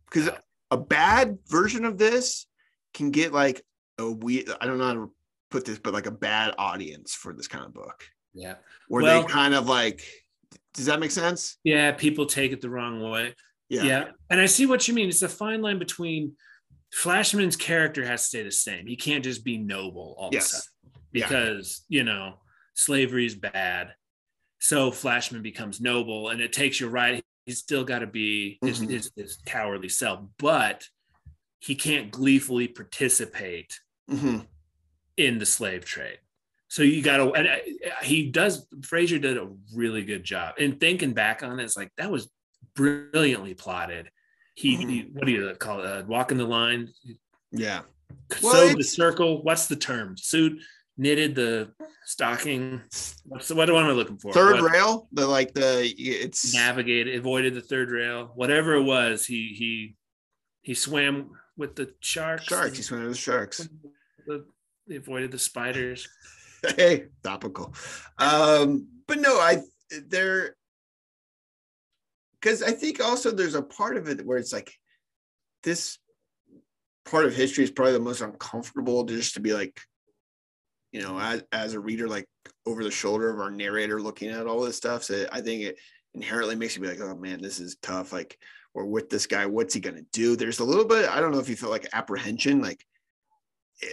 [0.05, 0.30] because
[0.74, 2.47] a bad version of this
[2.93, 3.61] can get like
[3.99, 5.11] a we I don't know how to
[5.51, 8.03] put this, but like a bad audience for this kind of book
[8.34, 8.55] yeah,
[8.88, 10.01] where Well- they kind of like
[10.74, 11.57] does that make sense?
[11.63, 11.91] yeah.
[11.91, 13.36] People take it the wrong way.
[13.69, 13.84] Yeah.
[13.84, 14.05] Yeah.
[14.32, 15.07] And I see what you mean.
[15.07, 16.34] It's a fine line between
[16.91, 18.88] Flashman's character has to stay the same.
[18.88, 20.51] He can't just be noble all Yes.
[20.53, 20.71] of a sudden
[21.13, 21.28] Yeah.
[21.28, 22.39] because, you know,
[22.74, 23.93] slavery is bad.
[24.59, 27.24] So Flashman becomes noble and it takes you right.
[27.45, 28.89] He's still got to be his, Mhm.
[28.89, 30.87] his, his cowardly self, but
[31.59, 33.79] he can't gleefully participate
[34.09, 34.47] Mhm.
[35.17, 36.19] in the slave trade.
[36.69, 37.57] So you got to, and uh,
[38.01, 40.55] he does, Fraser did a really good job.
[40.57, 42.29] And thinking back on it, it's like that was
[42.75, 44.09] brilliantly plotted.
[44.55, 44.89] He, Mhm.
[44.89, 45.85] he what do you call it?
[45.85, 46.91] Uh, walking the line,
[47.51, 47.83] Yeah.
[48.41, 49.43] Well, sewed the circle.
[49.43, 50.17] What's the term?
[50.17, 50.59] Suit,
[50.97, 51.71] knitted the
[52.05, 52.81] stocking.
[53.25, 54.33] What's the, what am I looking for?
[54.33, 59.25] Third What- rail, the like the it's navigated, avoided the third rail, whatever it was.
[59.25, 59.95] He, he,
[60.61, 62.45] he swam with the sharks.
[62.45, 62.77] sharks.
[62.77, 63.67] He swam with the sharks.
[64.25, 64.45] The,
[64.87, 66.07] he avoided the spiders.
[66.77, 67.73] hey, topical.
[68.17, 69.57] Um, but no, I
[70.07, 70.55] there
[72.39, 74.73] because I think also there's a part of it where it's like
[75.63, 75.97] this
[77.05, 79.77] part of history is probably the most uncomfortable just to be like,
[80.93, 82.27] you know, as, as a reader, like
[82.65, 85.03] over the shoulder of our narrator looking at all this stuff.
[85.03, 85.77] So I think it
[86.13, 88.13] inherently makes you be like, oh man, this is tough.
[88.13, 88.37] Like,
[88.75, 89.45] we're with this guy.
[89.47, 90.35] What's he gonna do?
[90.35, 92.85] There's a little bit, I don't know if you feel like apprehension, like
[93.81, 93.87] eh,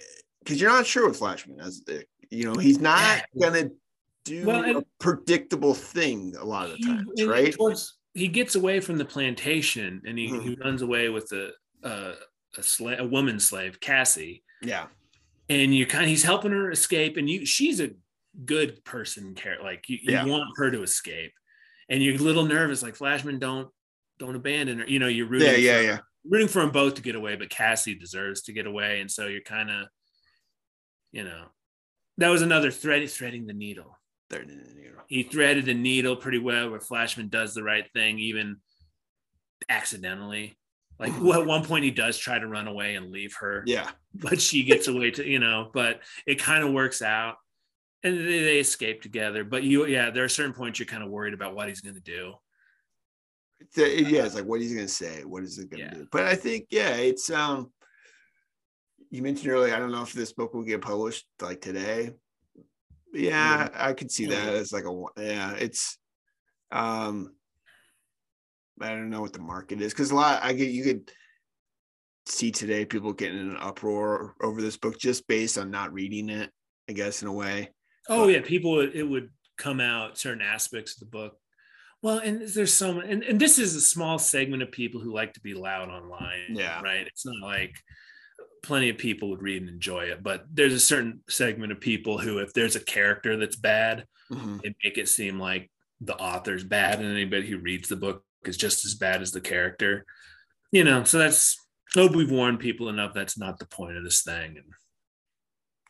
[0.44, 3.70] because you're not sure with Flashman as eh, you know he's not gonna
[4.24, 7.52] do Well, a predictable thing a lot of the He- times, and right?
[7.52, 10.42] towards- he gets away from the plantation and he, Mhm.
[10.42, 10.62] he mm-hmm.
[10.62, 12.14] runs away with a a, uh,
[12.58, 14.86] a, sla- a woman slave, Cassie, Yeah,
[15.50, 17.90] and you kind of he's helping her escape, and you she's a
[18.44, 20.24] good person, care like you, you Yeah.
[20.24, 21.32] want her to escape,
[21.88, 23.68] and you're a little nervous, like Flashman, don't
[24.18, 24.86] don't abandon her.
[24.86, 25.98] You know, you're rooting yeah, yeah, for, yeah.
[26.24, 29.26] rooting for them both to get away, but Cassie deserves to get away, and so
[29.26, 29.88] you're kind of,
[31.12, 31.46] you know,
[32.18, 33.98] that was another thread threading the needle
[34.30, 35.00] no, no, no.
[35.08, 38.56] he threaded the needle pretty well where flashman does the right thing even
[39.68, 40.56] accidentally
[41.00, 44.40] like at one point he does try to run away and leave her Yeah, but
[44.40, 47.36] she gets away to you know but it kind of works out
[48.04, 51.10] and they, they escape together but you yeah there are certain points you're kind of
[51.10, 52.34] worried about what he's going to do
[53.60, 54.24] It's- yeah.
[54.24, 55.24] It's like what he's gonna say.
[55.24, 55.94] What is it gonna Yeah.
[55.94, 56.06] do?
[56.12, 57.70] But I think yeah, it's um.
[59.12, 59.74] You mentioned earlier.
[59.74, 62.12] I don't know if this book will get published like today.
[63.12, 65.52] Yeah, I could see that as like a yeah.
[65.54, 65.98] It's
[66.72, 67.34] um.
[68.80, 71.10] I don't know what the market is because a lot I get you could
[72.26, 76.28] see today people getting in an uproar over this book just based on not reading
[76.28, 76.50] it.
[76.88, 77.70] I guess in a way.
[78.08, 81.36] oh yeah people it would come out certain aspects of the book
[82.02, 85.12] well and there's so many and, and this is a small segment of people who
[85.14, 86.80] like to be loud online Yeah.
[86.80, 87.76] right it's not like
[88.64, 92.18] plenty of people would read and enjoy it but there's a certain segment of people
[92.18, 94.62] who if there's a character that's bad Mhm.
[94.62, 95.70] they make it seem like
[96.00, 99.40] the author's bad and anybody who reads the book is just as bad as the
[99.40, 100.06] character
[100.72, 101.58] you know so that's
[101.96, 104.64] I hope we've warned people enough that's not the point of this thing and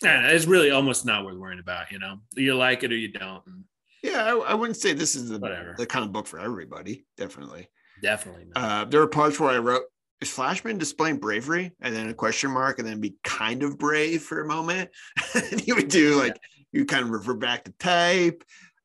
[0.03, 3.09] yeah, it's really almost not worth worrying about you know you like it or you
[3.13, 3.65] don't and
[4.03, 5.75] Yeah, I, I wouldn't say this is the, Whatever.
[5.77, 7.05] the kind of book for everybody.
[7.19, 7.69] Definitely.
[8.03, 8.57] definitely not.
[8.65, 9.83] Uh, there were parts where I wrote,
[10.23, 14.23] "Is Flashman displaying bravery?" and then a question mark, and then be kind of brave
[14.23, 14.89] for a moment.
[15.35, 16.41] and you would do like
[16.73, 18.43] you kind of revert back to type.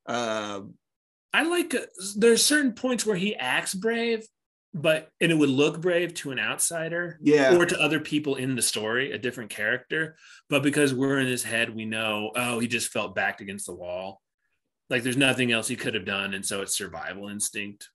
[0.08, 0.74] Um,
[1.36, 1.80] I like uh,
[2.16, 4.26] there's certain points where he acts brave,
[4.74, 8.56] but and it would look brave to an outsider yeah, or to other people in
[8.56, 10.16] the story, a different character.
[10.50, 13.76] But because we're in his head, we know, oh, he just felt backed against the
[13.76, 14.22] wall.
[14.90, 17.90] like there's nothing else he could have done, and so it's survival instinct.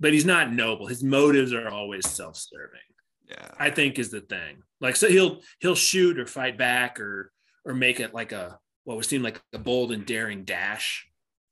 [0.00, 0.86] But he's not noble.
[0.86, 2.80] His motives are always self-serving.
[3.28, 3.48] Yeah.
[3.58, 4.62] I think is the thing.
[4.80, 7.30] Like so he'll he'll shoot or fight back or
[7.66, 11.06] or make it like a what would seem like a bold and daring dash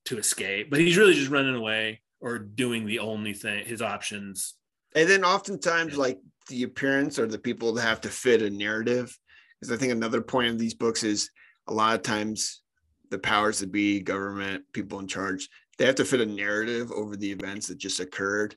[0.07, 4.55] to escape, but he's really just running away or doing the only thing his options.
[4.95, 9.17] And then oftentimes, like the appearance or the people that have to fit a narrative.
[9.61, 11.31] Because I think another point of these books is
[11.69, 12.63] a lot of times
[13.11, 15.49] the powers that be, government, people in charge,
[15.79, 18.57] they have to fit a narrative over the events that just occurred.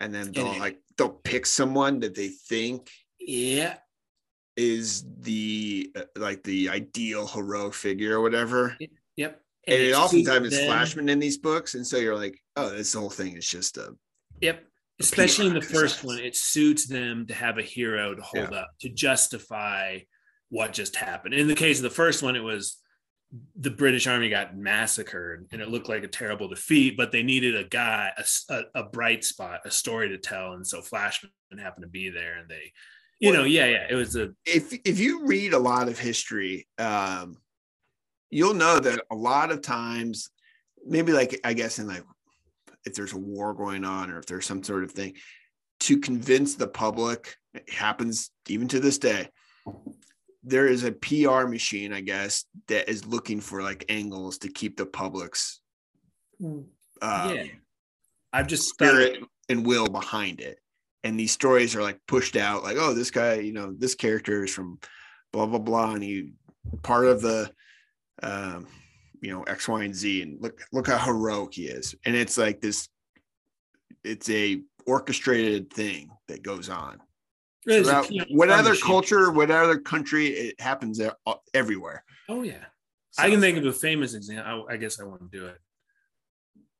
[0.00, 3.76] And then they'll like they'll pick someone that they think Yeah.
[4.56, 8.76] is the uh, like the ideal heroic figure or whatever.
[9.16, 9.40] Yep.
[9.70, 12.94] And it it's oftentimes is Flashman in these books, and so you're like, oh, this
[12.94, 13.94] whole thing is just a
[14.40, 14.64] Yep.
[15.00, 18.58] Especially in the first one, it suits them to have a hero to hold Yeah.
[18.58, 20.00] up to justify
[20.50, 21.32] what just happened.
[21.32, 22.76] In the case of the first one, it was
[23.56, 27.56] the British army got massacred and it looked like a terrible defeat, but they needed
[27.56, 28.10] a guy,
[28.74, 30.52] a bright spot, a story to tell.
[30.52, 32.72] And so Flashman happened to be there and they,
[33.20, 36.66] you know, yeah, yeah, it was a, if if you read a lot of history,
[36.78, 37.36] um,
[38.30, 40.30] you'll know that a lot of times,
[40.86, 42.04] maybe like I guess in like
[42.86, 45.14] if there's a war going on or if there's some sort of thing,
[45.80, 49.28] to convince the public, it happens even to this day.
[50.42, 54.76] There is a PR machine, I guess, that is looking for like angles to keep
[54.76, 55.60] the public's
[57.02, 57.44] uh, yeah.
[58.32, 60.58] I've just thought, spirit and will behind it.
[61.02, 64.44] And these stories are like pushed out, like, oh, this guy, you know, this character
[64.44, 64.78] is from
[65.32, 66.32] blah blah blah, and he
[66.82, 67.50] part of the
[68.22, 68.66] um,
[69.20, 71.94] you know, X, Y, and Z, and look look how heroic he is.
[72.04, 72.88] And it's like this,
[74.04, 77.00] it's a orchestrated thing that goes on.
[77.68, 81.00] Throughout PR what other culture, what other country, it happens
[81.52, 82.02] everywhere.
[82.28, 82.64] Oh, yeah.
[83.10, 84.66] So- I can think of a famous example.
[84.70, 85.58] I, I guess I won't do it.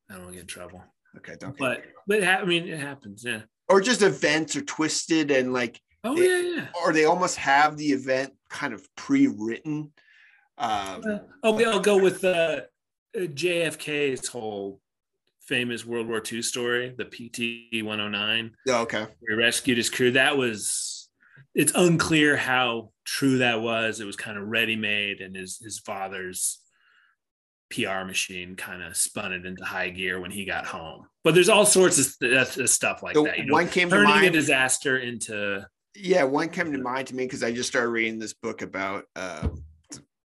[0.09, 0.83] I don't want to get in trouble.
[1.19, 1.57] Okay, don't.
[1.59, 3.23] But, but ha- I mean, it happens.
[3.27, 3.43] Yeah.
[3.69, 6.67] or just events are twisted and like Oh, It- yeah, yeah.
[6.83, 9.93] or they almost have the event kind of pre-written.
[10.61, 12.61] Um, Uh, okay, I'll go with uh,
[13.17, 14.81] uh, JFK's whole
[15.41, 19.07] famous World War II story, the PT 109, oh, okay.
[19.27, 20.13] he rescued his crew.
[20.13, 21.09] That was,
[21.55, 23.99] it's unclear how true that was.
[24.01, 26.61] It was kind of ready made, and his, his father's
[27.71, 31.07] PR machine kind of spun it into high gear when he got home.
[31.25, 33.39] But there's all sorts of st- stuff like that.
[33.39, 34.33] You know, one came to turning a mind.
[34.33, 38.35] disaster into Yeah, one came to mind to me because I just started reading this
[38.35, 39.51] book about uh, a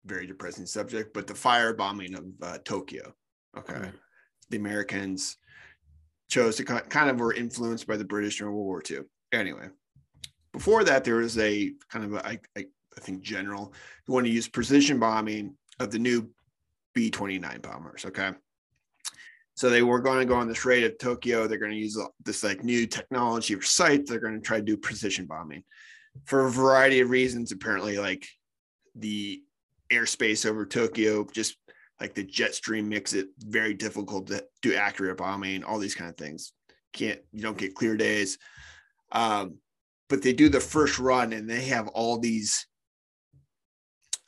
[0.06, 3.14] very depressing subject, but the firebombing of uh, Tokyo.
[3.58, 3.94] Okay, Right.
[4.50, 5.38] the Americans
[6.30, 9.02] chose to kind of were influenced by the British during World War II.
[9.32, 9.68] Anyway,
[10.52, 12.66] before that, there was a kind of a, I, I,
[12.98, 13.74] I think general
[14.06, 16.30] who wanted to use precision bombing of the new
[16.94, 18.06] B twenty nine bombers.
[18.06, 18.32] Okay.
[19.56, 21.46] So they were going to go on this raid of Tokyo.
[21.46, 24.08] They're going to use this like new technology or site.
[24.08, 25.64] They're going to try to do precision bombing
[26.26, 27.52] for a variety of reasons.
[27.52, 28.28] Apparently, like
[28.96, 29.44] the
[29.94, 31.58] airspace over Tokyo, just
[32.00, 35.64] like the jet stream makes it very difficult to do accurate bombing.
[35.64, 36.54] All these kind of things
[36.94, 38.38] can't you don't get clear days.
[39.12, 39.58] Um,
[40.10, 42.68] but they do the first run and they have all these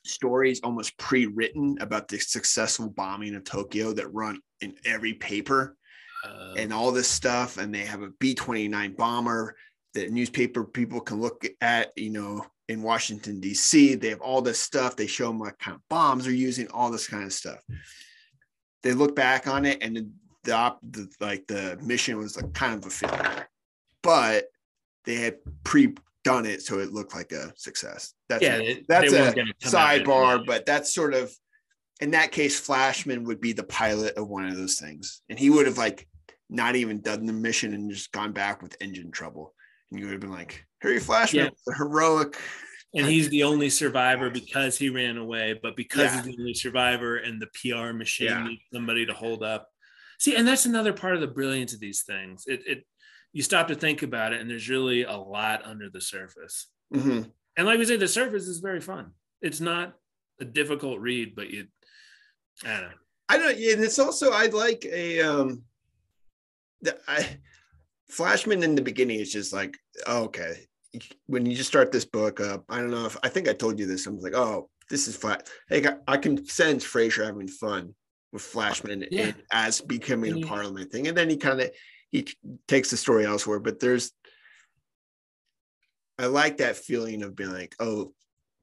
[0.06, 5.76] stories almost pre-written about the successful bombing of Tokyo that run in every paper
[6.24, 9.56] uh, and all this stuff and they have a b-29 bomber
[9.94, 14.60] that newspaper people can look at you know in washington d.c they have all this
[14.60, 14.96] stuff.
[14.96, 17.60] They show them what kind of bombs they're using all this kind of stuff.
[18.84, 20.10] They look back on it and the,
[20.44, 23.48] the, op- the like the mission was like kind of a failure.
[24.02, 24.46] But
[25.06, 28.14] they had pre-done it so it looked like a success.
[28.30, 31.32] That's yeah, a- that's a weren't gonna come out and- sidebar, but that's sort of
[32.02, 35.50] in that case, Flashman would be the pilot of one of those things, and he
[35.50, 36.08] would have like
[36.50, 39.54] not even done the mission and just gone back with engine trouble,
[39.90, 41.74] and you would have been like, Harry Flashman, Yeah.
[41.78, 42.38] heroic.
[42.94, 46.16] and he's the only survivor because he ran away but because Yeah.
[46.24, 48.48] he's the only survivor and the pr machine Yeah.
[48.48, 49.70] needs somebody to hold up
[50.20, 52.88] see and that's another part of the brilliance of these things it, it
[53.34, 57.30] you stop to think about it and there's really a lot under the surface Mhm.
[57.58, 59.12] and like we say the surface is very fun
[59.42, 59.98] it's not
[60.40, 61.68] a difficult read but you
[62.64, 65.64] i don't know I don't, yeah, and it's also I like a um,
[66.82, 67.40] the I
[68.08, 69.76] Flashman in the beginning is just like
[70.08, 70.68] okay
[71.28, 72.64] when you just start this book up.
[72.70, 74.08] I don't know if I think I told you this.
[74.08, 75.50] I was like, oh, this is flat.
[75.70, 77.96] Like I, I can sense Fraser having fun
[78.32, 79.28] with Flashman Yeah.
[79.28, 80.46] and as becoming Yeah.
[80.46, 81.72] a Parliament thing, and then he kind of
[82.12, 82.28] he
[82.68, 83.60] takes the story elsewhere.
[83.60, 84.12] But there's
[86.18, 88.14] I like that feeling of being like, oh,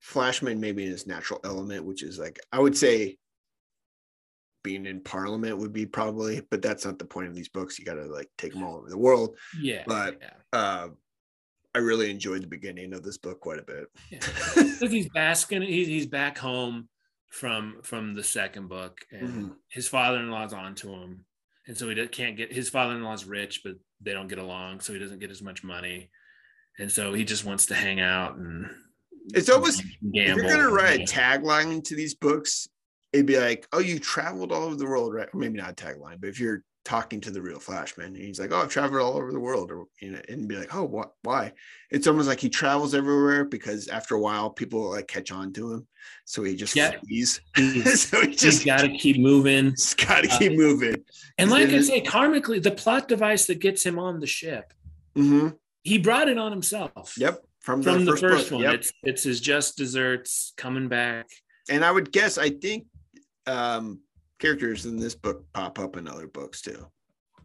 [0.01, 3.19] Flashman maybe in his natural element, which is like I would say
[4.65, 7.79] being in Parliament would be probably, but that's not the point of these books.
[7.79, 9.37] You got to like take them all over the world.
[9.61, 9.83] Yeah.
[9.87, 10.31] But- yeah.
[10.53, 10.89] Uh,
[11.75, 13.87] I really enjoyed the beginning of this book quite a bit.
[14.11, 14.19] Yeah.
[14.89, 16.89] He's basking, he's, he's back home
[17.31, 19.57] from from the second book, and Mhm.
[19.71, 21.25] his father-in-law's on to him,
[21.67, 24.99] and so he can't get his father-in-law's rich, but they don't get along, so he
[24.99, 26.11] doesn't get as much money,
[26.79, 28.69] and so he just wants to hang out and
[29.33, 32.69] It's almost if you're gonna write a tagline into these books,
[33.15, 36.21] it'd be like, "Oh, you traveled all over the world, right?" Maybe not a tagline,
[36.21, 39.17] but if you're talking to the real Flashman, and he's like, "Oh, I've traveled all
[39.17, 41.13] over the world," or you know, and be like, "Oh, what?
[41.23, 41.53] Why?"
[41.91, 45.73] It's almost like he travels everywhere because after a while, people like catch on to
[45.73, 45.87] him,
[46.25, 46.93] so he just Yeah.
[47.07, 47.41] flees.
[47.57, 49.71] He's, so he he's just got to keep moving.
[49.73, 51.05] just got to uh, keep moving.
[51.39, 54.73] And like I say, karmically, the plot device that gets him on the ship,
[55.15, 55.49] hmm
[55.85, 57.15] he brought it on himself.
[57.19, 58.75] Yep, from, From the first, first, one, Yep.
[58.75, 61.29] it's it's his just desserts coming back.
[61.69, 62.87] and I would guess I think
[63.47, 64.01] um
[64.43, 66.85] characters in this book pop up in other books too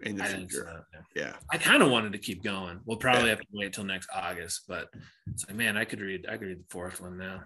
[0.03, 0.67] in the I future.
[0.93, 1.23] so, yeah.
[1.23, 1.33] Yeah.
[1.51, 2.79] I kind of wanted to keep going.
[2.85, 3.29] We'll probably Yeah.
[3.29, 4.89] have to wait till next August, but
[5.31, 7.41] it's like, man, I could read, I could read the fourth one now.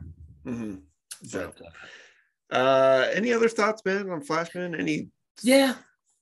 [0.45, 0.76] Mm-hmm.
[1.24, 4.76] So, But, uh, uh, any other thoughts, man, on Flashman?
[4.76, 5.10] Any?
[5.43, 5.76] yeah,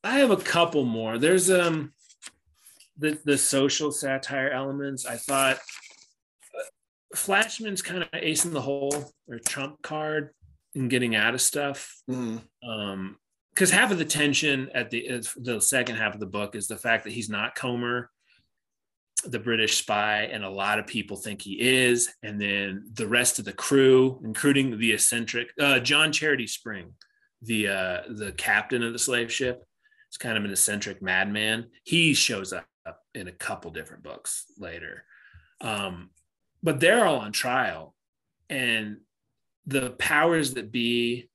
[0.03, 1.17] I have a couple more.
[1.17, 1.93] There's um
[2.97, 5.05] the the social satire elements.
[5.07, 10.29] I thought uh, Flashman's kind of ace in the hole or trump card
[10.75, 11.95] in getting out of stuff.
[12.09, 12.41] Mhm.
[12.63, 13.17] um
[13.53, 16.77] because half of the tension at the the second half of the book is the
[16.77, 18.09] fact that he's not Comber,
[19.25, 23.37] the British spy, and a lot of people think he is, and then the rest
[23.37, 26.93] of the crew, including the eccentric uh, John Charity Spring,
[27.41, 29.65] the uh, the captain of the slave ship,
[30.09, 31.69] is kind of an eccentric madman.
[31.83, 32.65] He shows up
[33.13, 35.03] in a couple different books later,
[35.59, 36.11] um,
[36.63, 37.93] but they're all on trial,
[38.49, 39.01] and
[39.69, 41.29] the powers that be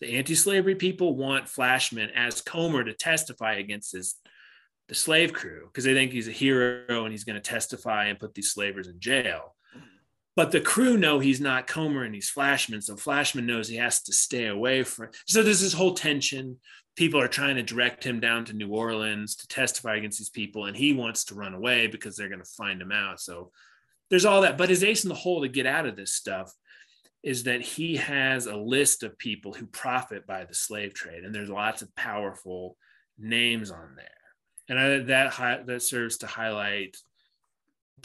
[0.00, 4.16] the anti-slavery people want Flashman as Comber to testify against his
[4.88, 8.18] the slave crew because they think he's a hero and he's going to testify and
[8.18, 9.54] put these slavers in jail.
[10.34, 14.02] But the crew know he's not Comber and he's Flashman, so Flashman knows he has
[14.02, 15.10] to stay away from.
[15.26, 16.58] So there's this whole tension.
[16.96, 20.64] People are trying to direct him down to New Orleans to testify against these people,
[20.64, 23.20] and he wants to run away because they're going to find him out.
[23.20, 23.52] So
[24.08, 24.58] there's all that.
[24.58, 26.52] But his ace in the hole to get out of this stuff
[27.22, 31.34] is that he has a list of people who profit by the slave trade, and
[31.34, 32.76] there's lots of powerful
[33.18, 34.08] names on there,
[34.68, 36.96] and I, that hi- that serves to highlight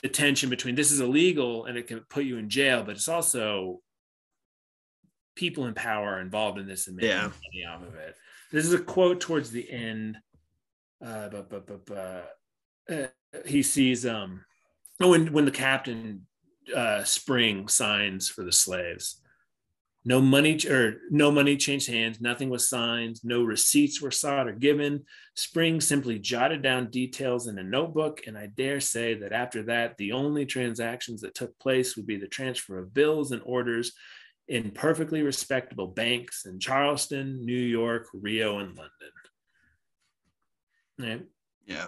[0.01, 3.07] the tension between this is illegal and it can put you in jail, but it's
[3.07, 3.79] also
[5.35, 7.23] people in power are involved in this and making Yeah.
[7.27, 8.15] money off of it.
[8.51, 10.17] This is a quote towards the end.
[11.03, 11.93] Uh, but, but, but,
[12.93, 13.07] uh,
[13.45, 14.45] he sees um
[14.99, 16.25] when when the captain
[16.73, 19.21] uh, Spring signs for the slaves.
[20.07, 22.21] No money or no money changed hands.
[22.21, 23.19] Nothing was signed.
[23.23, 25.03] No receipts were sought or given.
[25.35, 29.97] Spring simply jotted down details in a notebook, and I dare say that after that,
[29.97, 33.93] the only transactions that took place would be the transfer of bills and orders
[34.47, 38.91] in perfectly respectable banks in Charleston, New York, Rio, and London.
[40.99, 41.25] Right?
[41.65, 41.87] Yeah.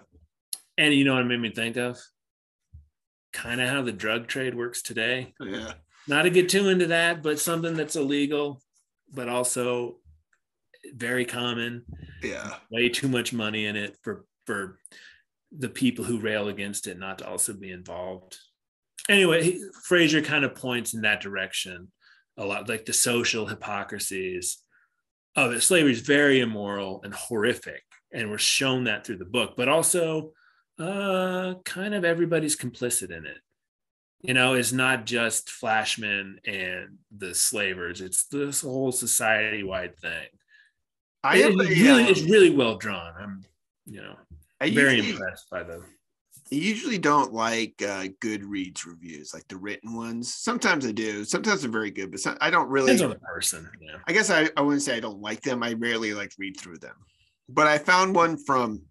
[0.75, 1.99] And you know what it made me think of?
[3.37, 5.35] Kind of how the drug trade works today.
[5.39, 5.73] Yeah.
[6.07, 8.63] Not to get too into that, but something that's illegal,
[9.13, 9.97] but also
[10.95, 11.85] very common.
[12.23, 12.55] Yeah.
[12.71, 14.79] Way too much money in it for for
[15.55, 18.37] the people who rail against it not to also be involved.
[19.07, 21.91] Anyway, Fraser kind of points in that direction
[22.37, 24.57] a lot, like the social hypocrisies
[25.35, 25.61] of it.
[25.61, 29.53] Slavery is very immoral and horrific, and we're shown that through the book.
[29.55, 30.31] But also,
[30.79, 33.37] uh, kind of everybody's complicit in it.
[34.21, 40.27] You know, it's not just Flashman and the slavers; it's this whole society-wide thing.
[41.23, 43.13] I It- have it's a, really, um, it's really well drawn.
[43.19, 43.45] I'm,
[43.85, 44.15] you know,
[44.59, 45.83] I very usually, impressed by the.
[46.51, 50.33] I usually don't like uh, Goodreads reviews, like the written ones.
[50.33, 51.25] Sometimes I do.
[51.25, 52.93] Sometimes they're very good, but some, I don't really.
[52.93, 53.69] Depends on the person.
[53.81, 53.97] Yeah.
[54.07, 55.61] I guess I, I wouldn't say I don't like them.
[55.61, 56.95] I rarely like read through them.
[57.49, 58.81] But I found one from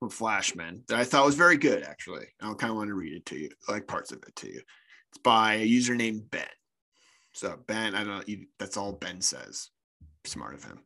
[0.00, 2.26] from Flashman that I thought was very good, actually.
[2.40, 4.60] I kind of want to read it to you, like parts of it to you.
[5.10, 6.44] It's by a user named Ben.
[7.32, 9.68] So Ben, I don't know, that's all Ben says.
[10.24, 10.80] Smart of him.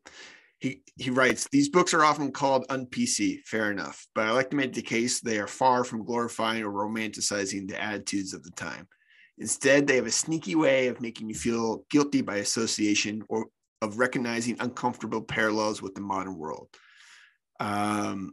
[0.59, 4.57] He he writes, these books are often called un-PC, fair enough, but I like to
[4.57, 8.89] make the case they are far from glorifying or romanticizing the attitudes of the time.
[9.39, 13.47] Instead, they have a sneaky way of making you feel guilty by association or
[13.83, 16.69] of recognizing uncomfortable parallels with the modern world.
[17.61, 18.33] Um,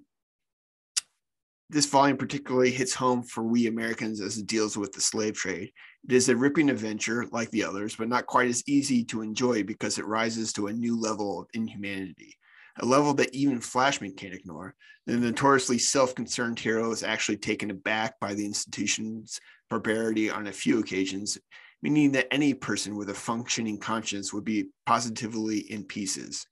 [1.72, 5.72] this volume particularly hits home for we Americans as it deals with the slave trade.
[6.04, 9.64] It is a ripping adventure like the others, but not quite as easy to enjoy
[9.64, 12.38] because it rises to a new level of inhumanity,
[12.80, 14.76] a level that even Flashman can't ignore.
[15.06, 20.52] The notoriously self concerned hero is actually taken aback by the institution's barbarity on a
[20.52, 21.38] few occasions,
[21.82, 26.46] meaning that any person with a functioning conscience would be positively in pieces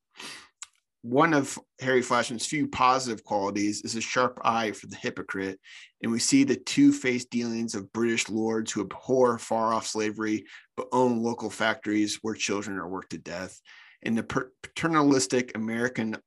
[1.02, 5.60] one of Harry Flashman's few positive qualities is a sharp eye for the hypocrite,
[6.04, 10.44] and we see the two faced dealings of British lords who abhor far off slavery
[10.76, 13.60] but own local factories where children are worked to death,
[14.04, 14.24] and the
[14.64, 16.18] paternalistic American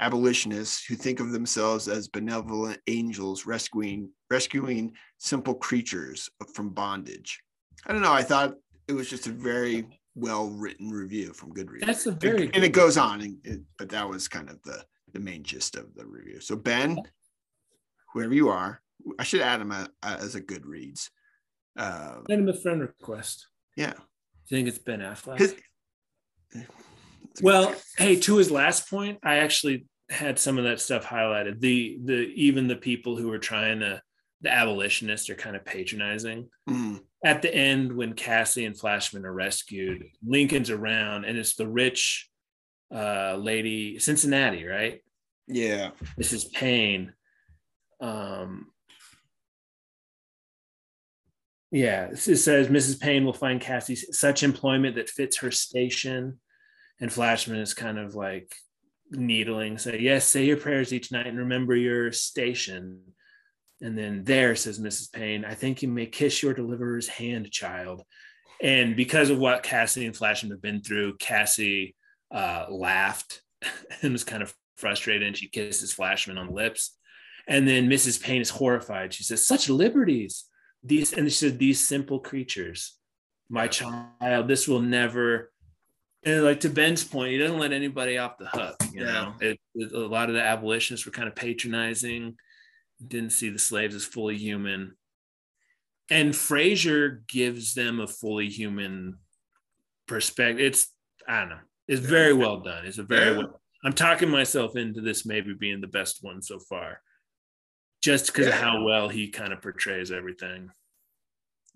[0.00, 7.40] abolitionists who think of themselves as benevolent angels rescuing rescuing simple creatures from bondage.
[7.86, 8.12] I don't know.
[8.12, 8.54] I thought
[8.88, 9.86] it was just a very
[10.20, 11.86] well written review from Goodreads.
[11.86, 14.62] That's a very and, and it goes on, and it, but that was kind of
[14.62, 16.40] the the main gist of the review.
[16.40, 17.00] So Ben,
[18.12, 18.80] whoever you are,
[19.18, 21.08] I should add him a, a, as a Goodreads.
[21.76, 23.46] Uh, Send him a friend request.
[23.76, 23.92] Yeah.
[23.92, 25.58] Do you think it's Ben Affleck?
[27.42, 31.60] Well, hey, to his last point, I actually had some of that stuff highlighted.
[31.60, 34.02] The the even the people who were trying to
[34.42, 36.48] the abolitionists are kind of patronizing.
[36.68, 41.68] Mm at the end when Cassie and Flashman are rescued, Lincoln's around and it's the
[41.68, 42.28] rich
[42.94, 45.02] uh, lady, Cincinnati, right?
[45.46, 45.90] Yeah.
[46.18, 46.50] Mrs.
[46.52, 47.12] Payne.
[48.00, 48.68] Um,
[51.70, 52.98] yeah, it says Mrs.
[52.98, 56.40] Payne will find Cassie such employment that fits her station.
[57.00, 58.54] And Flashman is kind of like
[59.10, 63.00] needling, say, yes, say your prayers each night and remember your station.
[63.80, 65.12] And then there says Mrs.
[65.12, 68.02] Payne, I think you may kiss your deliverer's hand, child.
[68.62, 71.96] And because of what Cassie and Flashman have been through, Cassie
[72.30, 73.42] uh, laughed
[74.02, 76.96] and was kind of frustrated and she kisses Flashman on the lips.
[77.46, 78.22] And then Mrs.
[78.22, 79.14] Payne is horrified.
[79.14, 80.44] She says, Such liberties.
[80.82, 82.96] These and she said, These simple creatures,
[83.48, 85.50] my child, this will never.
[86.22, 88.76] And like to Ben's point, he doesn't let anybody off the hook.
[88.92, 92.36] You know, it, it, a lot of the abolitionists were kind of patronizing
[93.06, 94.96] didn't see the slaves as fully human.
[96.10, 99.18] And Fraser gives them a fully human
[100.06, 100.64] perspective.
[100.64, 100.88] It's
[101.28, 101.58] I don't know.
[101.88, 102.86] It's very well done.
[102.86, 103.38] It's a very yeah.
[103.38, 103.60] well.
[103.84, 107.00] I'm talking myself into this maybe being the best one so far,
[108.02, 108.54] just because yeah.
[108.54, 110.70] of how well he kind of portrays everything.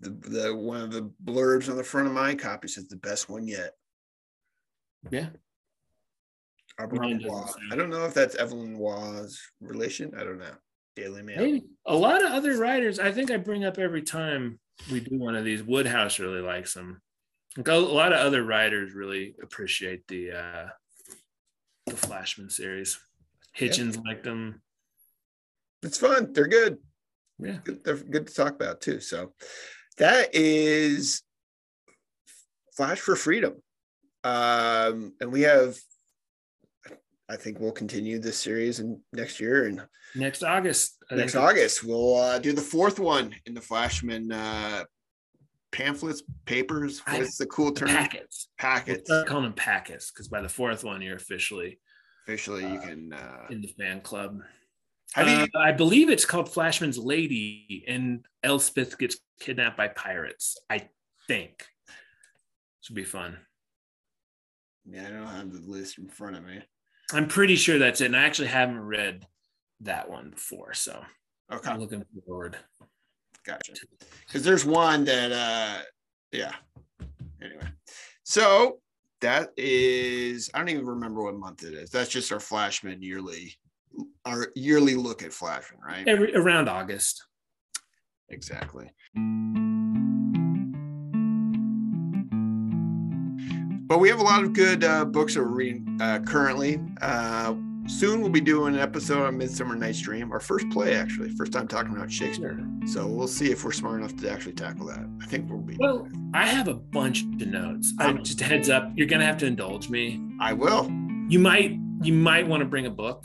[0.01, 3.29] The, the one of the blurbs on the front of my copy says the best
[3.29, 3.71] one yet.
[5.09, 5.29] Yeah.
[6.77, 10.13] I don't know if that's Evelyn Waugh's relation.
[10.17, 10.55] I don't know.
[10.95, 11.37] Daily Mail.
[11.37, 11.65] Maybe.
[11.85, 14.59] A lot of other writers, I think I bring up every time
[14.91, 15.61] we do one of these.
[15.61, 17.01] Wodehouse really likes them.
[17.65, 20.67] A lot of other writers really appreciate the uh,
[21.85, 22.99] the Flashman series.
[23.57, 24.61] Hitchens liked them.
[25.81, 26.33] It's fun.
[26.33, 26.77] They're good.
[27.39, 28.99] Yeah, good, they're good to talk about too.
[28.99, 29.33] So
[29.97, 31.21] that is
[32.75, 33.53] Flash for Freedom,
[34.23, 35.77] um, and we have
[37.27, 39.81] I think we'll continue this series in next year and
[40.15, 41.03] next August.
[41.09, 44.83] I next August, we'll uh, do the fourth one in the Flashman uh,
[45.71, 47.01] pamphlets, papers.
[47.07, 47.89] What's the cool term?
[47.89, 48.49] Packets.
[48.59, 49.09] Packets.
[49.09, 51.79] We'll calling them packets because by the fourth one, you're officially
[52.27, 54.41] officially you uh, can uh, in the fan club.
[55.17, 55.23] You?
[55.23, 60.57] Uh, I believe it's called Flashman's Lady, and Elspeth gets kidnapped by pirates.
[60.69, 60.89] I
[61.27, 61.65] think.
[61.87, 63.37] This would be fun.
[64.87, 66.61] Yeah, I don't have the list in front of me.
[67.13, 68.05] I'm pretty sure that's it.
[68.05, 69.25] And I actually haven't read
[69.81, 70.73] that one before.
[70.73, 71.03] So
[71.51, 71.69] okay.
[71.69, 72.57] I'm looking forward.
[73.45, 73.73] Gotcha.
[74.25, 75.81] Because there's one that uh
[76.31, 76.53] yeah.
[77.41, 77.67] Anyway.
[78.23, 78.79] So
[79.21, 81.89] that is I don't even remember what month it is.
[81.89, 83.55] That's just our Flashman yearly
[84.25, 86.07] our yearly look at Flashman, right?
[86.07, 87.23] Every around August.
[88.29, 88.91] Exactly.
[93.87, 96.81] But we have a lot of good uh, books that we're reading uh, currently.
[97.01, 97.53] Uh,
[97.87, 101.51] soon we'll be doing an episode on Midsummer Night's Dream, our first play, actually, first
[101.51, 102.59] time talking about Shakespeare.
[102.87, 105.07] So we'll see if we're smart enough to actually tackle that.
[105.21, 105.77] I think we'll be.
[105.79, 107.93] Well, I have a bunch of notes.
[107.99, 110.21] I, just a heads up, you're gonna have to indulge me.
[110.39, 110.85] I will.
[111.27, 113.23] You might, you might want to bring a book,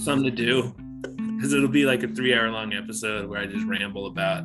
[0.00, 0.72] something to do,
[1.36, 4.44] because it'll be like a three-hour long episode where I just ramble about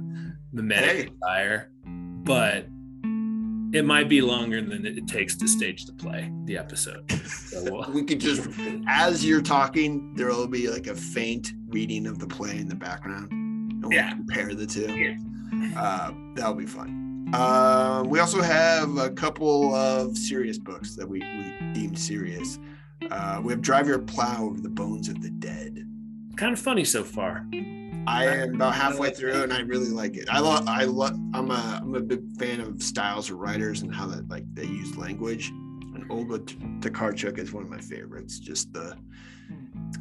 [0.53, 1.63] the medic hey.
[2.23, 2.67] But
[3.73, 7.11] it might be longer than it takes to stage the play, the episode.
[7.11, 7.91] So we'll...
[7.93, 8.49] we could just,
[8.87, 12.75] as you're talking, there will be like a faint reading of the play in the
[12.75, 13.31] background.
[13.31, 14.11] And we'll yeah.
[14.11, 14.91] compare the two.
[14.93, 15.17] Yeah.
[15.79, 17.29] Uh, that'll be fun.
[17.33, 22.59] Uh, we also have a couple of serious books that we, we deemed serious.
[23.11, 25.85] Uh, we have Drive Your Plow Over the Bones of the Dead.
[26.37, 27.45] kind of funny so far.
[28.07, 30.29] I am about halfway through, and I really like it.
[30.31, 30.65] I love.
[30.65, 31.19] I love.
[31.33, 31.79] I'm a.
[31.81, 35.49] I'm a big fan of styles of writers and how that like they use language.
[35.49, 38.39] And Olga Tokarczuk is one of my favorites.
[38.39, 38.97] Just the,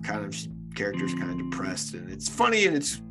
[0.05, 0.37] kind of
[0.77, 3.03] characters kind of depressed, and it's funny and it's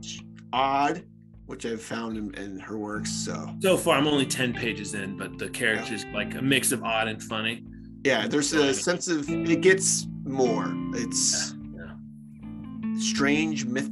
[0.54, 1.04] odd,
[1.46, 3.12] which I've found in, in her works.
[3.12, 6.14] So so far, I'm only ten pages in, but the characters yeah.
[6.14, 7.66] like a mix of odd and funny.
[8.06, 10.74] Yeah, there's a sense of it gets more.
[10.94, 11.92] It's yeah,
[12.84, 13.00] yeah.
[13.00, 13.90] strange myth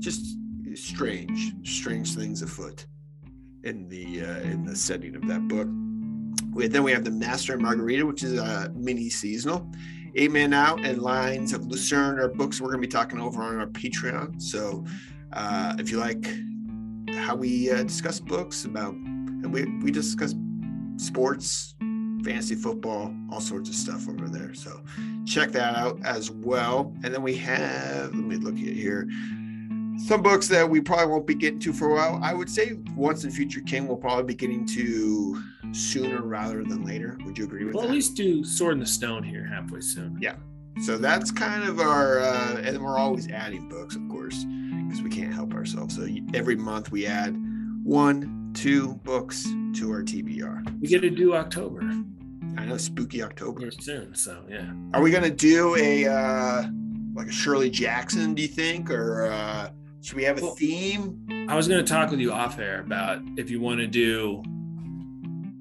[0.00, 0.36] Just
[0.74, 2.86] strange, strange things afoot
[3.64, 5.68] in the uh, in the setting of that book.
[6.52, 9.70] We, then we have the Master and Margarita, which is a mini seasonal.
[10.16, 13.42] Eight Men Out and Lions of Lucerne are books we're going to be talking over
[13.42, 14.42] on our Patreon.
[14.42, 14.84] So
[15.32, 16.26] uh, if you like
[17.14, 20.34] how we uh, discuss books about, and we we discuss
[20.96, 21.74] sports,
[22.24, 24.54] fantasy football, all sorts of stuff over there.
[24.54, 24.82] So
[25.24, 26.92] check that out as well.
[27.04, 29.08] And then we have, let me look at here,
[30.06, 32.20] some books that we probably won't be getting to for a while.
[32.22, 35.42] I would say Once and Future King will probably be getting to
[35.72, 37.16] sooner rather than later.
[37.24, 37.88] Would you agree with well, that?
[37.88, 40.18] Well, at least do Sword in the Stone here halfway soon.
[40.20, 40.34] Yeah.
[40.82, 45.10] So that's kind of our, uh, and we're always adding books, of course, because we
[45.10, 45.96] can't help ourselves.
[45.96, 47.36] So every month we add
[47.84, 49.44] one, two books
[49.74, 50.80] to our TBR.
[50.80, 51.82] We get to do October.
[52.56, 54.14] I know spooky October soon.
[54.14, 54.72] So yeah.
[54.92, 56.64] Are we gonna do a uh
[57.14, 58.34] like a Shirley Jackson?
[58.34, 59.70] Do you think, or uh
[60.02, 61.46] should we have a well, theme?
[61.48, 64.42] I was gonna talk with you off air about if you want to do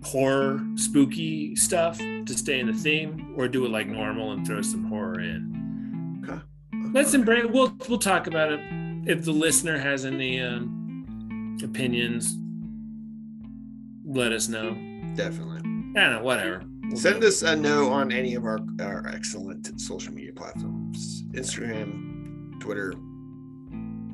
[0.04, 4.62] horror, spooky stuff to stay in the theme, or do it like normal and throw
[4.62, 6.24] some horror in.
[6.24, 6.40] Okay.
[6.94, 7.46] Let's embrace.
[7.50, 8.62] We'll we'll talk about it.
[9.06, 12.38] If the listener has any um, opinions,
[14.06, 14.72] let us know.
[15.16, 15.60] Definitely.
[15.98, 16.24] I don't know.
[16.24, 16.64] Whatever.
[16.96, 22.94] Send us a note on any of our, our excellent social media platforms Instagram, Twitter,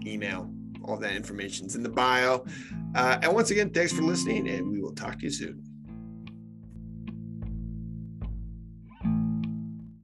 [0.07, 0.51] email.
[0.83, 2.45] All that information is in the bio.
[2.93, 5.64] Uh, and once again, thanks for listening, and we will talk to you soon.